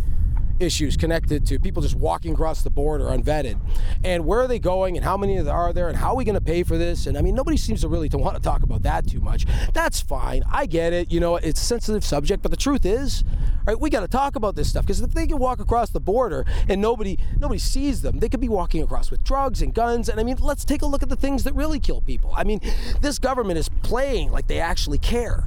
issues 0.59 0.97
connected 0.97 1.45
to 1.47 1.59
people 1.59 1.81
just 1.81 1.95
walking 1.95 2.33
across 2.33 2.61
the 2.61 2.69
border 2.69 3.05
unvetted. 3.05 3.59
And 4.03 4.25
where 4.25 4.41
are 4.41 4.47
they 4.47 4.59
going 4.59 4.95
and 4.97 5.03
how 5.03 5.17
many 5.17 5.39
are 5.39 5.73
there 5.73 5.87
and 5.87 5.97
how 5.97 6.11
are 6.11 6.15
we 6.15 6.25
going 6.25 6.35
to 6.35 6.41
pay 6.41 6.63
for 6.63 6.77
this? 6.77 7.07
And 7.07 7.17
I 7.17 7.21
mean, 7.21 7.35
nobody 7.35 7.57
seems 7.57 7.81
to 7.81 7.87
really 7.87 8.09
to 8.09 8.17
want 8.17 8.35
to 8.35 8.41
talk 8.41 8.63
about 8.63 8.83
that 8.83 9.07
too 9.07 9.19
much. 9.19 9.45
That's 9.73 9.99
fine. 9.99 10.43
I 10.51 10.65
get 10.65 10.93
it. 10.93 11.11
You 11.11 11.19
know, 11.19 11.37
it's 11.37 11.61
a 11.61 11.65
sensitive 11.65 12.03
subject, 12.03 12.41
but 12.41 12.51
the 12.51 12.57
truth 12.57 12.85
is, 12.85 13.23
right, 13.65 13.79
we 13.79 13.89
got 13.89 14.01
to 14.01 14.07
talk 14.07 14.35
about 14.35 14.55
this 14.55 14.69
stuff 14.69 14.85
because 14.85 15.01
if 15.01 15.13
they 15.13 15.27
can 15.27 15.37
walk 15.37 15.59
across 15.59 15.89
the 15.89 15.99
border 15.99 16.45
and 16.67 16.81
nobody 16.81 17.17
nobody 17.37 17.59
sees 17.59 18.01
them, 18.01 18.19
they 18.19 18.29
could 18.29 18.41
be 18.41 18.49
walking 18.49 18.83
across 18.83 19.11
with 19.11 19.23
drugs 19.23 19.61
and 19.61 19.73
guns. 19.73 20.09
And 20.09 20.19
I 20.19 20.23
mean, 20.23 20.37
let's 20.39 20.65
take 20.65 20.81
a 20.81 20.85
look 20.85 21.03
at 21.03 21.09
the 21.09 21.15
things 21.15 21.43
that 21.43 21.53
really 21.53 21.79
kill 21.79 22.01
people. 22.01 22.33
I 22.35 22.43
mean, 22.43 22.61
this 23.01 23.19
government 23.19 23.59
is 23.59 23.69
playing 23.81 24.31
like 24.31 24.47
they 24.47 24.59
actually 24.59 24.97
care. 24.97 25.45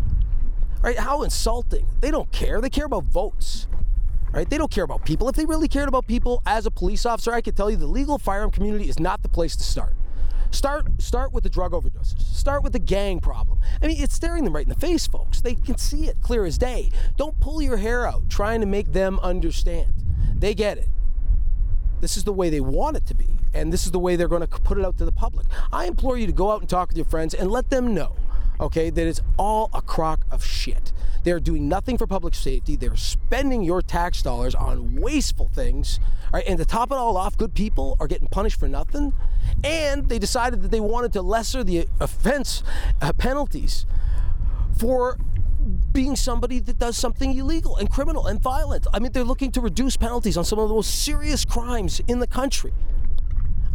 Right? 0.81 0.99
How 0.99 1.23
insulting. 1.23 1.87
They 2.01 2.11
don't 2.11 2.33
care. 2.33 2.61
They 2.61 2.69
care 2.69 2.87
about 2.87 3.05
votes 3.05 3.69
right? 4.33 4.49
They 4.49 4.59
don't 4.59 4.71
care 4.71 4.85
about 4.85 5.05
people. 5.05 5.29
If 5.29 5.37
they 5.37 5.45
really 5.45 5.69
cared 5.69 5.89
about 5.89 6.07
people 6.07 6.43
as 6.47 6.67
a 6.67 6.71
police 6.71 7.07
officer, 7.07 7.33
I 7.33 7.41
could 7.41 7.57
tell 7.57 7.71
you 7.71 7.77
the 7.77 7.87
legal 7.87 8.19
firearm 8.19 8.51
community 8.51 8.89
is 8.89 8.99
not 8.99 9.23
the 9.23 9.29
place 9.29 9.57
to 9.57 9.63
start. 9.63 9.95
Start 10.51 11.01
start 11.01 11.33
with 11.33 11.45
the 11.45 11.51
drug 11.51 11.73
overdoses. 11.73 12.21
Start 12.21 12.63
with 12.63 12.75
the 12.75 12.79
gang 12.79 13.21
problem. 13.21 13.61
I 13.83 13.87
mean, 13.87 14.03
it's 14.03 14.15
staring 14.15 14.45
them 14.45 14.55
right 14.55 14.65
in 14.65 14.69
the 14.69 14.75
face, 14.79 15.07
folks. 15.07 15.41
They 15.41 15.55
can 15.55 15.79
see 15.79 16.09
it 16.09 16.21
clear 16.21 16.45
as 16.45 16.59
day. 16.59 16.91
Don't 17.17 17.41
pull 17.41 17.63
your 17.63 17.79
hair 17.79 18.07
out 18.07 18.29
trying 18.29 18.61
to 18.61 18.67
make 18.67 18.93
them 18.93 19.19
understand. 19.23 19.95
They 20.37 20.55
get 20.55 20.77
it. 20.77 20.89
This 22.01 22.17
is 22.17 22.25
the 22.25 22.33
way 22.33 22.51
they 22.51 22.61
want 22.61 22.97
it 22.97 23.07
to 23.07 23.15
be, 23.15 23.29
and 23.55 23.73
this 23.73 23.87
is 23.87 23.93
the 23.93 23.99
way 23.99 24.17
they're 24.17 24.29
going 24.29 24.47
to 24.47 24.49
put 24.49 24.77
it 24.77 24.85
out 24.85 24.99
to 24.99 25.05
the 25.05 25.13
public. 25.13 25.47
I 25.73 25.87
implore 25.87 26.19
you 26.19 26.27
to 26.27 26.33
go 26.33 26.51
out 26.51 26.61
and 26.61 26.69
talk 26.69 26.89
with 26.89 26.97
your 26.97 27.07
friends 27.07 27.33
and 27.33 27.51
let 27.51 27.71
them 27.71 27.95
know 27.95 28.17
okay, 28.63 28.91
that 28.91 29.07
it's 29.07 29.21
all 29.37 29.71
a 29.75 29.83
crock 29.83 30.25
of 30.31 30.45
shit. 30.45 30.92
They're 31.25 31.41
doing 31.41 31.69
nothing 31.69 31.99
for 31.99 32.07
public 32.07 32.35
safety. 32.35 32.77
They're 32.77 32.97
spending 32.97 33.63
your 33.63 33.81
tax 33.83 34.23
dollars 34.23 34.55
on 34.55 34.97
wasteful 34.97 35.49
things. 35.55 36.01
Right? 36.33 36.45
And 36.47 36.59
to 36.59 36.65
top 36.65 36.91
it 36.91 36.97
all 36.97 37.17
off, 37.17 37.37
good 37.37 37.55
people 37.55 37.97
are 38.01 38.07
getting 38.07 38.29
punished 38.29 38.59
for 38.59 38.69
nothing. 38.69 39.13
And 39.63 40.09
they 40.09 40.19
decided 40.19 40.63
that 40.63 40.71
they 40.71 40.81
wanted 40.81 41.13
to 41.13 41.23
lesser 41.23 41.63
the 41.63 41.89
offense 42.01 42.63
uh, 43.01 43.13
penalties 43.13 43.87
for 44.79 45.19
being 45.93 46.17
somebody 46.17 46.59
that 46.59 46.79
does 46.79 46.97
something 46.97 47.37
illegal 47.37 47.77
and 47.77 47.91
criminal 47.91 48.27
and 48.27 48.41
violent. 48.41 48.87
I 48.93 48.99
mean, 48.99 49.13
they're 49.13 49.25
looking 49.25 49.53
to 49.53 49.61
reduce 49.61 49.97
penalties 49.97 50.37
on 50.37 50.45
some 50.45 50.59
of 50.59 50.69
the 50.69 50.75
most 50.75 51.05
serious 51.05 51.45
crimes 51.45 52.01
in 52.09 52.19
the 52.19 52.27
country. 52.27 52.73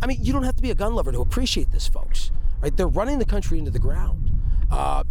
I 0.02 0.08
mean, 0.08 0.18
you 0.22 0.34
don't 0.34 0.44
have 0.44 0.56
to 0.56 0.62
be 0.62 0.72
a 0.72 0.76
gun 0.76 0.96
lover 0.96 1.12
to 1.12 1.22
appreciate 1.22 1.72
this, 1.72 1.88
folks. 1.88 2.32
Right? 2.62 2.76
They're 2.76 2.88
running 2.88 3.20
the 3.20 3.26
country 3.26 3.60
into 3.60 3.72
the 3.72 3.80
ground. 3.80 4.32
Uh, 4.70 5.04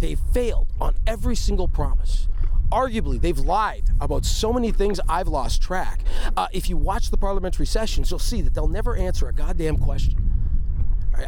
they 0.00 0.14
failed 0.14 0.68
on 0.80 0.94
every 1.06 1.36
single 1.36 1.68
promise. 1.68 2.28
Arguably, 2.70 3.20
they've 3.20 3.38
lied 3.38 3.84
about 4.00 4.24
so 4.24 4.52
many 4.52 4.70
things 4.70 5.00
I've 5.08 5.28
lost 5.28 5.62
track. 5.62 6.00
Uh, 6.36 6.48
if 6.52 6.68
you 6.68 6.76
watch 6.76 7.10
the 7.10 7.16
parliamentary 7.16 7.66
sessions, 7.66 8.10
you'll 8.10 8.20
see 8.20 8.42
that 8.42 8.54
they'll 8.54 8.68
never 8.68 8.94
answer 8.94 9.28
a 9.28 9.32
goddamn 9.32 9.78
question. 9.78 10.28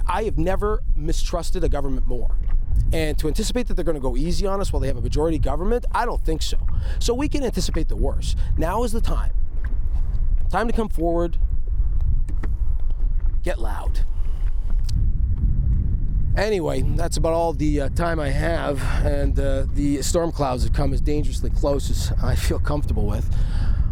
I 0.07 0.25
have 0.25 0.39
never 0.39 0.83
mistrusted 0.95 1.65
a 1.65 1.69
government 1.69 2.07
more. 2.07 2.37
And 2.93 3.19
to 3.19 3.29
anticipate 3.29 3.69
that 3.69 3.75
they're 3.75 3.85
going 3.85 3.97
to 3.97 4.01
go 4.01 4.17
easy 4.17 4.47
on 4.47 4.61
us 4.61 4.73
while 4.73 4.81
they 4.81 4.87
have 4.89 4.97
a 4.97 5.01
majority 5.01 5.39
government, 5.39 5.87
I 5.93 6.05
don't 6.05 6.23
think 6.25 6.43
so. 6.43 6.59
So 6.99 7.15
we 7.15 7.29
can 7.29 7.45
anticipate 7.45 7.89
the 7.89 7.97
worst. 7.97 8.37
Now 8.57 8.85
is 8.85 8.93
the 8.93 9.01
time. 9.01 9.33
Time 10.51 10.67
to 10.67 10.73
come 10.73 10.89
forward, 10.89 11.39
get 13.43 13.59
loud. 13.59 14.05
Anyway, 16.37 16.83
that's 16.83 17.17
about 17.17 17.33
all 17.33 17.53
the 17.53 17.81
uh, 17.81 17.89
time 17.91 18.21
I 18.21 18.29
have, 18.29 18.81
and 19.05 19.39
uh, 19.39 19.67
the 19.75 20.01
storm 20.01 20.31
clouds 20.31 20.63
have 20.63 20.73
come 20.73 20.93
as 20.93 21.01
dangerously 21.01 21.51
close 21.51 21.91
as 21.91 22.13
I 22.23 22.37
feel 22.37 22.61
comfortable 22.61 23.05
with. 23.05 23.35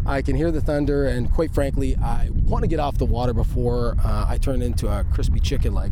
I 0.05 0.21
can 0.21 0.35
hear 0.35 0.49
the 0.49 0.61
thunder, 0.61 1.05
and 1.05 1.31
quite 1.31 1.53
frankly, 1.53 1.97
I 1.97 2.29
want 2.31 2.63
to 2.63 2.67
get 2.67 2.79
off 2.79 2.97
the 2.97 3.05
water 3.05 3.33
before 3.33 3.97
uh, 4.03 4.25
I 4.27 4.37
turn 4.37 4.61
into 4.61 4.87
a 4.87 5.03
crispy 5.03 5.39
chicken 5.41 5.73
leg. 5.73 5.91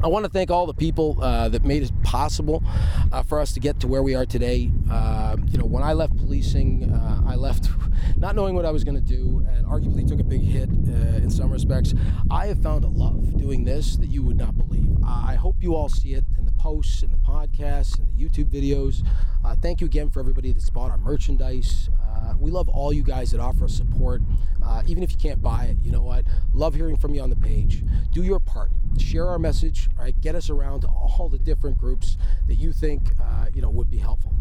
I 0.00 0.06
want 0.06 0.24
to 0.24 0.30
thank 0.30 0.48
all 0.48 0.66
the 0.66 0.74
people 0.74 1.18
uh, 1.20 1.48
that 1.48 1.64
made 1.64 1.82
it 1.82 1.90
possible 2.04 2.62
uh, 3.10 3.24
for 3.24 3.40
us 3.40 3.52
to 3.54 3.60
get 3.60 3.80
to 3.80 3.88
where 3.88 4.00
we 4.00 4.14
are 4.14 4.24
today. 4.24 4.70
Uh, 4.88 5.36
you 5.48 5.58
know, 5.58 5.64
when 5.64 5.82
I 5.82 5.92
left 5.92 6.16
policing, 6.16 6.92
uh, 6.92 7.22
I 7.26 7.34
left 7.34 7.68
not 8.16 8.36
knowing 8.36 8.54
what 8.54 8.64
I 8.64 8.70
was 8.70 8.84
going 8.84 8.94
to 8.94 9.00
do 9.00 9.44
and 9.48 9.66
arguably 9.66 10.06
took 10.06 10.20
a 10.20 10.24
big 10.24 10.42
hit 10.42 10.68
uh, 10.68 11.16
in 11.16 11.30
some 11.30 11.50
respects. 11.50 11.94
I 12.30 12.46
have 12.46 12.62
found 12.62 12.84
a 12.84 12.88
love 12.88 13.36
doing 13.36 13.64
this 13.64 13.96
that 13.96 14.08
you 14.08 14.22
would 14.22 14.36
not 14.36 14.56
believe. 14.56 14.96
I 15.04 15.34
hope 15.34 15.56
you 15.60 15.74
all 15.74 15.88
see 15.88 16.14
it 16.14 16.24
in 16.38 16.44
the 16.44 16.52
posts, 16.52 17.02
in 17.02 17.10
the 17.10 17.18
podcasts, 17.18 17.98
in 17.98 18.06
the 18.06 18.24
YouTube 18.24 18.50
videos. 18.50 19.04
Uh, 19.44 19.56
thank 19.60 19.80
you 19.80 19.86
again 19.86 20.10
for 20.10 20.20
everybody 20.20 20.52
that's 20.52 20.70
bought 20.70 20.92
our 20.92 20.98
merchandise. 20.98 21.90
Uh, 22.18 22.34
we 22.38 22.50
love 22.50 22.68
all 22.68 22.92
you 22.92 23.02
guys 23.02 23.30
that 23.30 23.40
offer 23.40 23.64
us 23.64 23.74
support, 23.74 24.22
uh, 24.64 24.82
even 24.86 25.02
if 25.02 25.12
you 25.12 25.18
can't 25.18 25.42
buy 25.42 25.64
it. 25.64 25.76
You 25.82 25.92
know 25.92 26.02
what? 26.02 26.24
Love 26.52 26.74
hearing 26.74 26.96
from 26.96 27.14
you 27.14 27.20
on 27.20 27.30
the 27.30 27.36
page. 27.36 27.82
Do 28.10 28.22
your 28.22 28.40
part. 28.40 28.70
Share 28.98 29.28
our 29.28 29.38
message. 29.38 29.88
All 29.96 30.04
right, 30.04 30.20
get 30.20 30.34
us 30.34 30.50
around 30.50 30.80
to 30.80 30.88
all 30.88 31.28
the 31.28 31.38
different 31.38 31.78
groups 31.78 32.16
that 32.46 32.56
you 32.56 32.72
think 32.72 33.02
uh, 33.20 33.46
you 33.54 33.62
know 33.62 33.70
would 33.70 33.90
be 33.90 33.98
helpful. 33.98 34.34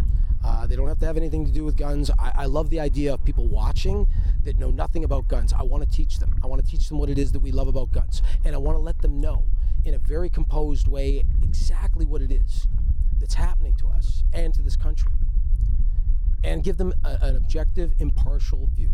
Uh, 0.44 0.66
they 0.66 0.76
don't 0.76 0.88
have 0.88 1.00
to 1.00 1.06
have 1.06 1.18
anything 1.18 1.46
to 1.46 1.52
do 1.52 1.64
with 1.64 1.76
guns. 1.76 2.10
I, 2.18 2.32
I 2.36 2.46
love 2.46 2.70
the 2.70 2.80
idea 2.80 3.14
of 3.14 3.24
people 3.24 3.48
watching 3.48 4.08
that 4.44 4.58
know 4.58 4.70
nothing 4.70 5.04
about 5.04 5.28
guns. 5.28 5.52
I 5.54 5.64
want 5.64 5.84
to 5.84 5.90
teach 5.90 6.20
them. 6.20 6.40
I 6.44 6.48
want 6.48 6.64
to 6.64 6.70
teach 6.70 6.88
them 6.88 7.00
what 7.00 7.10
it 7.10 7.18
is 7.18 7.32
that 7.34 7.40
we 7.40 7.52
love 7.52 7.68
about 7.68 7.92
guns, 7.92 8.22
and 8.46 8.56
I 8.56 8.58
want 8.58 8.78
to 8.78 8.82
let 8.82 9.00
them 9.02 9.20
know 9.20 9.44
in 9.84 9.94
a 9.94 9.98
very 9.98 10.30
composed 10.30 10.88
way 10.88 11.24
exactly 11.44 12.06
what 12.06 12.22
it 12.22 12.32
is 12.32 12.68
that's 13.20 13.36
happening 13.36 13.74
to 13.76 13.88
us 13.88 14.24
and 14.34 14.54
to 14.54 14.62
this 14.62 14.76
country 14.76 15.12
and 16.48 16.64
give 16.64 16.78
them 16.78 16.94
a, 17.04 17.18
an 17.22 17.36
objective, 17.36 17.94
impartial 18.00 18.70
view. 18.74 18.92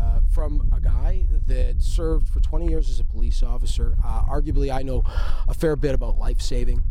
Uh, 0.00 0.20
from 0.32 0.68
a 0.74 0.80
guy 0.80 1.26
that 1.46 1.80
served 1.80 2.28
for 2.28 2.40
20 2.40 2.66
years 2.66 2.90
as 2.90 2.98
a 2.98 3.04
police 3.04 3.40
officer. 3.40 3.96
Uh, 4.04 4.24
arguably, 4.24 4.72
I 4.72 4.82
know 4.82 5.04
a 5.46 5.54
fair 5.54 5.76
bit 5.76 5.94
about 5.94 6.18
life 6.18 6.40
saving 6.40 6.82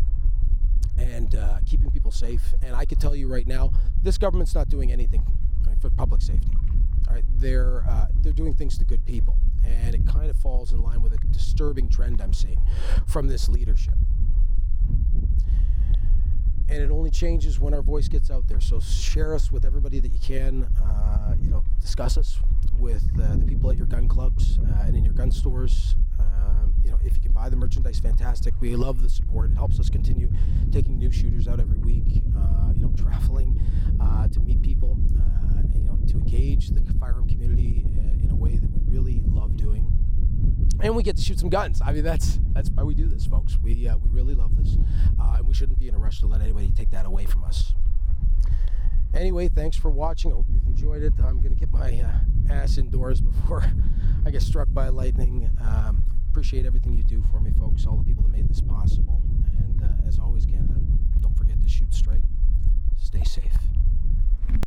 and 0.98 1.36
uh, 1.36 1.58
keeping 1.66 1.92
people 1.92 2.12
safe. 2.12 2.54
And 2.64 2.74
I 2.74 2.86
can 2.86 2.98
tell 3.00 3.14
you 3.14 3.28
right 3.28 3.46
now, 3.46 3.74
this 4.02 4.18
government's 4.18 4.56
not 4.56 4.70
doing 4.70 4.94
anything 4.94 5.24
right, 5.68 5.80
for 5.82 5.90
public 5.90 6.22
safety. 6.22 6.48
All 7.10 7.16
right, 7.16 7.26
they're 7.38 7.84
uh, 7.90 8.08
they're 8.22 8.32
doing 8.32 8.54
things 8.54 8.78
to 8.78 8.86
good 8.86 9.06
people, 9.06 9.36
and 9.66 9.94
it 9.94 10.08
kind 10.08 10.30
of 10.30 10.38
falls 10.38 10.72
in 10.72 10.82
line 10.82 11.02
with 11.02 11.12
a 11.12 11.18
disturbing 11.34 11.90
trend 11.90 12.22
I'm 12.22 12.34
seeing 12.34 12.62
from 13.06 13.28
this 13.28 13.50
leadership 13.50 13.96
and 16.72 16.82
it 16.82 16.90
only 16.90 17.12
changes 17.12 17.60
when 17.60 17.74
our 17.74 17.82
voice 17.82 18.08
gets 18.08 18.32
out 18.32 18.48
there. 18.48 18.62
So 18.62 18.80
share 18.80 19.36
us 19.36 19.52
with 19.52 19.66
everybody 19.66 20.00
that 20.00 20.14
you 20.14 20.20
can. 20.20 20.68
Uh, 20.82 21.36
you 21.40 21.50
know, 21.50 21.64
discuss 21.82 22.18
us 22.18 22.40
with 22.80 23.06
uh, 23.22 23.36
the 23.36 23.46
people 23.46 23.70
at 23.70 23.78
your 23.78 23.88
gun 23.88 24.08
clubs 24.08 24.58
uh, 24.60 24.84
and 24.86 24.96
in 24.96 25.04
your 25.04 25.14
gun 25.14 25.32
stores. 25.32 25.96
Um, 26.18 26.74
you 26.84 26.92
know, 26.92 27.00
if 27.04 27.16
you 27.16 27.22
can 27.22 27.34
buy 27.34 27.50
the 27.50 27.58
merchandise, 27.58 28.00
fantastic. 28.00 28.54
We 28.62 28.76
love 28.78 29.02
the 29.02 29.10
support. 29.10 29.52
It 29.52 29.56
helps 29.56 29.82
us 29.82 29.90
continue 29.90 30.32
taking 30.72 30.98
new 30.98 31.12
shooters 31.12 31.48
out 31.48 31.60
every 31.60 31.78
week. 31.78 32.24
Uh, 32.38 32.72
you 32.74 32.84
know, 32.84 32.94
traveling 32.96 33.60
uh, 34.00 34.30
to 34.30 34.40
meet 34.40 34.62
people. 34.62 34.98
Uh, 35.20 35.62
you 35.76 35.84
know, 35.84 36.00
to 36.08 36.14
engage 36.14 36.70
the 36.70 36.82
firearm 37.00 37.28
community 37.28 37.86
in 38.24 38.32
a 38.32 38.36
way 38.36 38.56
that 38.56 38.72
we 38.72 38.80
really 38.88 39.22
love 39.26 39.58
doing 39.58 39.92
and 40.82 40.96
we 40.96 41.04
get 41.04 41.18
to 41.18 41.22
shoot 41.22 41.40
some 41.40 41.50
guns. 41.50 41.82
I 41.86 41.92
mean, 41.94 42.04
that's 42.04 42.40
that's 42.54 42.70
why 42.70 42.84
we 42.84 42.96
do 42.96 43.08
this, 43.08 43.26
folks. 43.26 43.58
We 43.60 43.88
uh, 43.88 43.98
we 43.98 44.10
really 44.10 44.36
love 44.36 44.56
this, 44.56 44.78
uh, 45.20 45.36
and 45.38 45.48
we 45.48 45.54
shouldn't 45.54 45.80
be 45.80 45.88
in 45.88 45.96
a 45.96 46.00
rush 46.00 46.20
to 46.22 46.28
let 46.28 46.42
anybody 46.42 46.72
take 46.72 46.90
that 46.92 47.06
away 47.06 47.26
from 47.26 47.44
us. 47.44 47.74
Anyway, 49.14 49.50
thanks 49.50 49.76
for 49.76 49.90
watching. 49.90 50.32
I 50.32 50.36
hope 50.36 50.46
you've 50.52 50.66
enjoyed 50.66 51.04
it. 51.04 51.14
I'm 51.24 51.42
to 51.42 51.50
get 51.50 51.72
my 51.72 52.02
uh, 52.02 52.54
ass 52.54 52.78
indoors 52.78 53.20
before 53.20 53.66
I 54.26 54.32
get 54.32 54.42
struck 54.42 54.70
by 54.72 54.88
lightning. 54.88 55.50
Um, 55.60 56.04
appreciate 56.30 56.66
everything 56.66 56.94
you 56.94 57.04
do 57.04 57.22
for 57.30 57.42
me, 57.42 57.52
folks. 57.60 57.86
All 57.86 57.98
the 57.98 58.04
people 58.04 58.24
that 58.24 58.32
made 58.32 58.48
this 58.48 58.62
possible. 58.62 59.22
And 59.58 59.84
uh, 59.84 60.08
as 60.08 60.18
always, 60.18 60.46
Canada, 60.46 60.76
don't 61.20 61.38
forget 61.38 61.62
to 61.62 61.70
shoot 61.70 61.94
straight. 61.94 62.24
Stay 62.98 63.24
safe. 63.24 63.71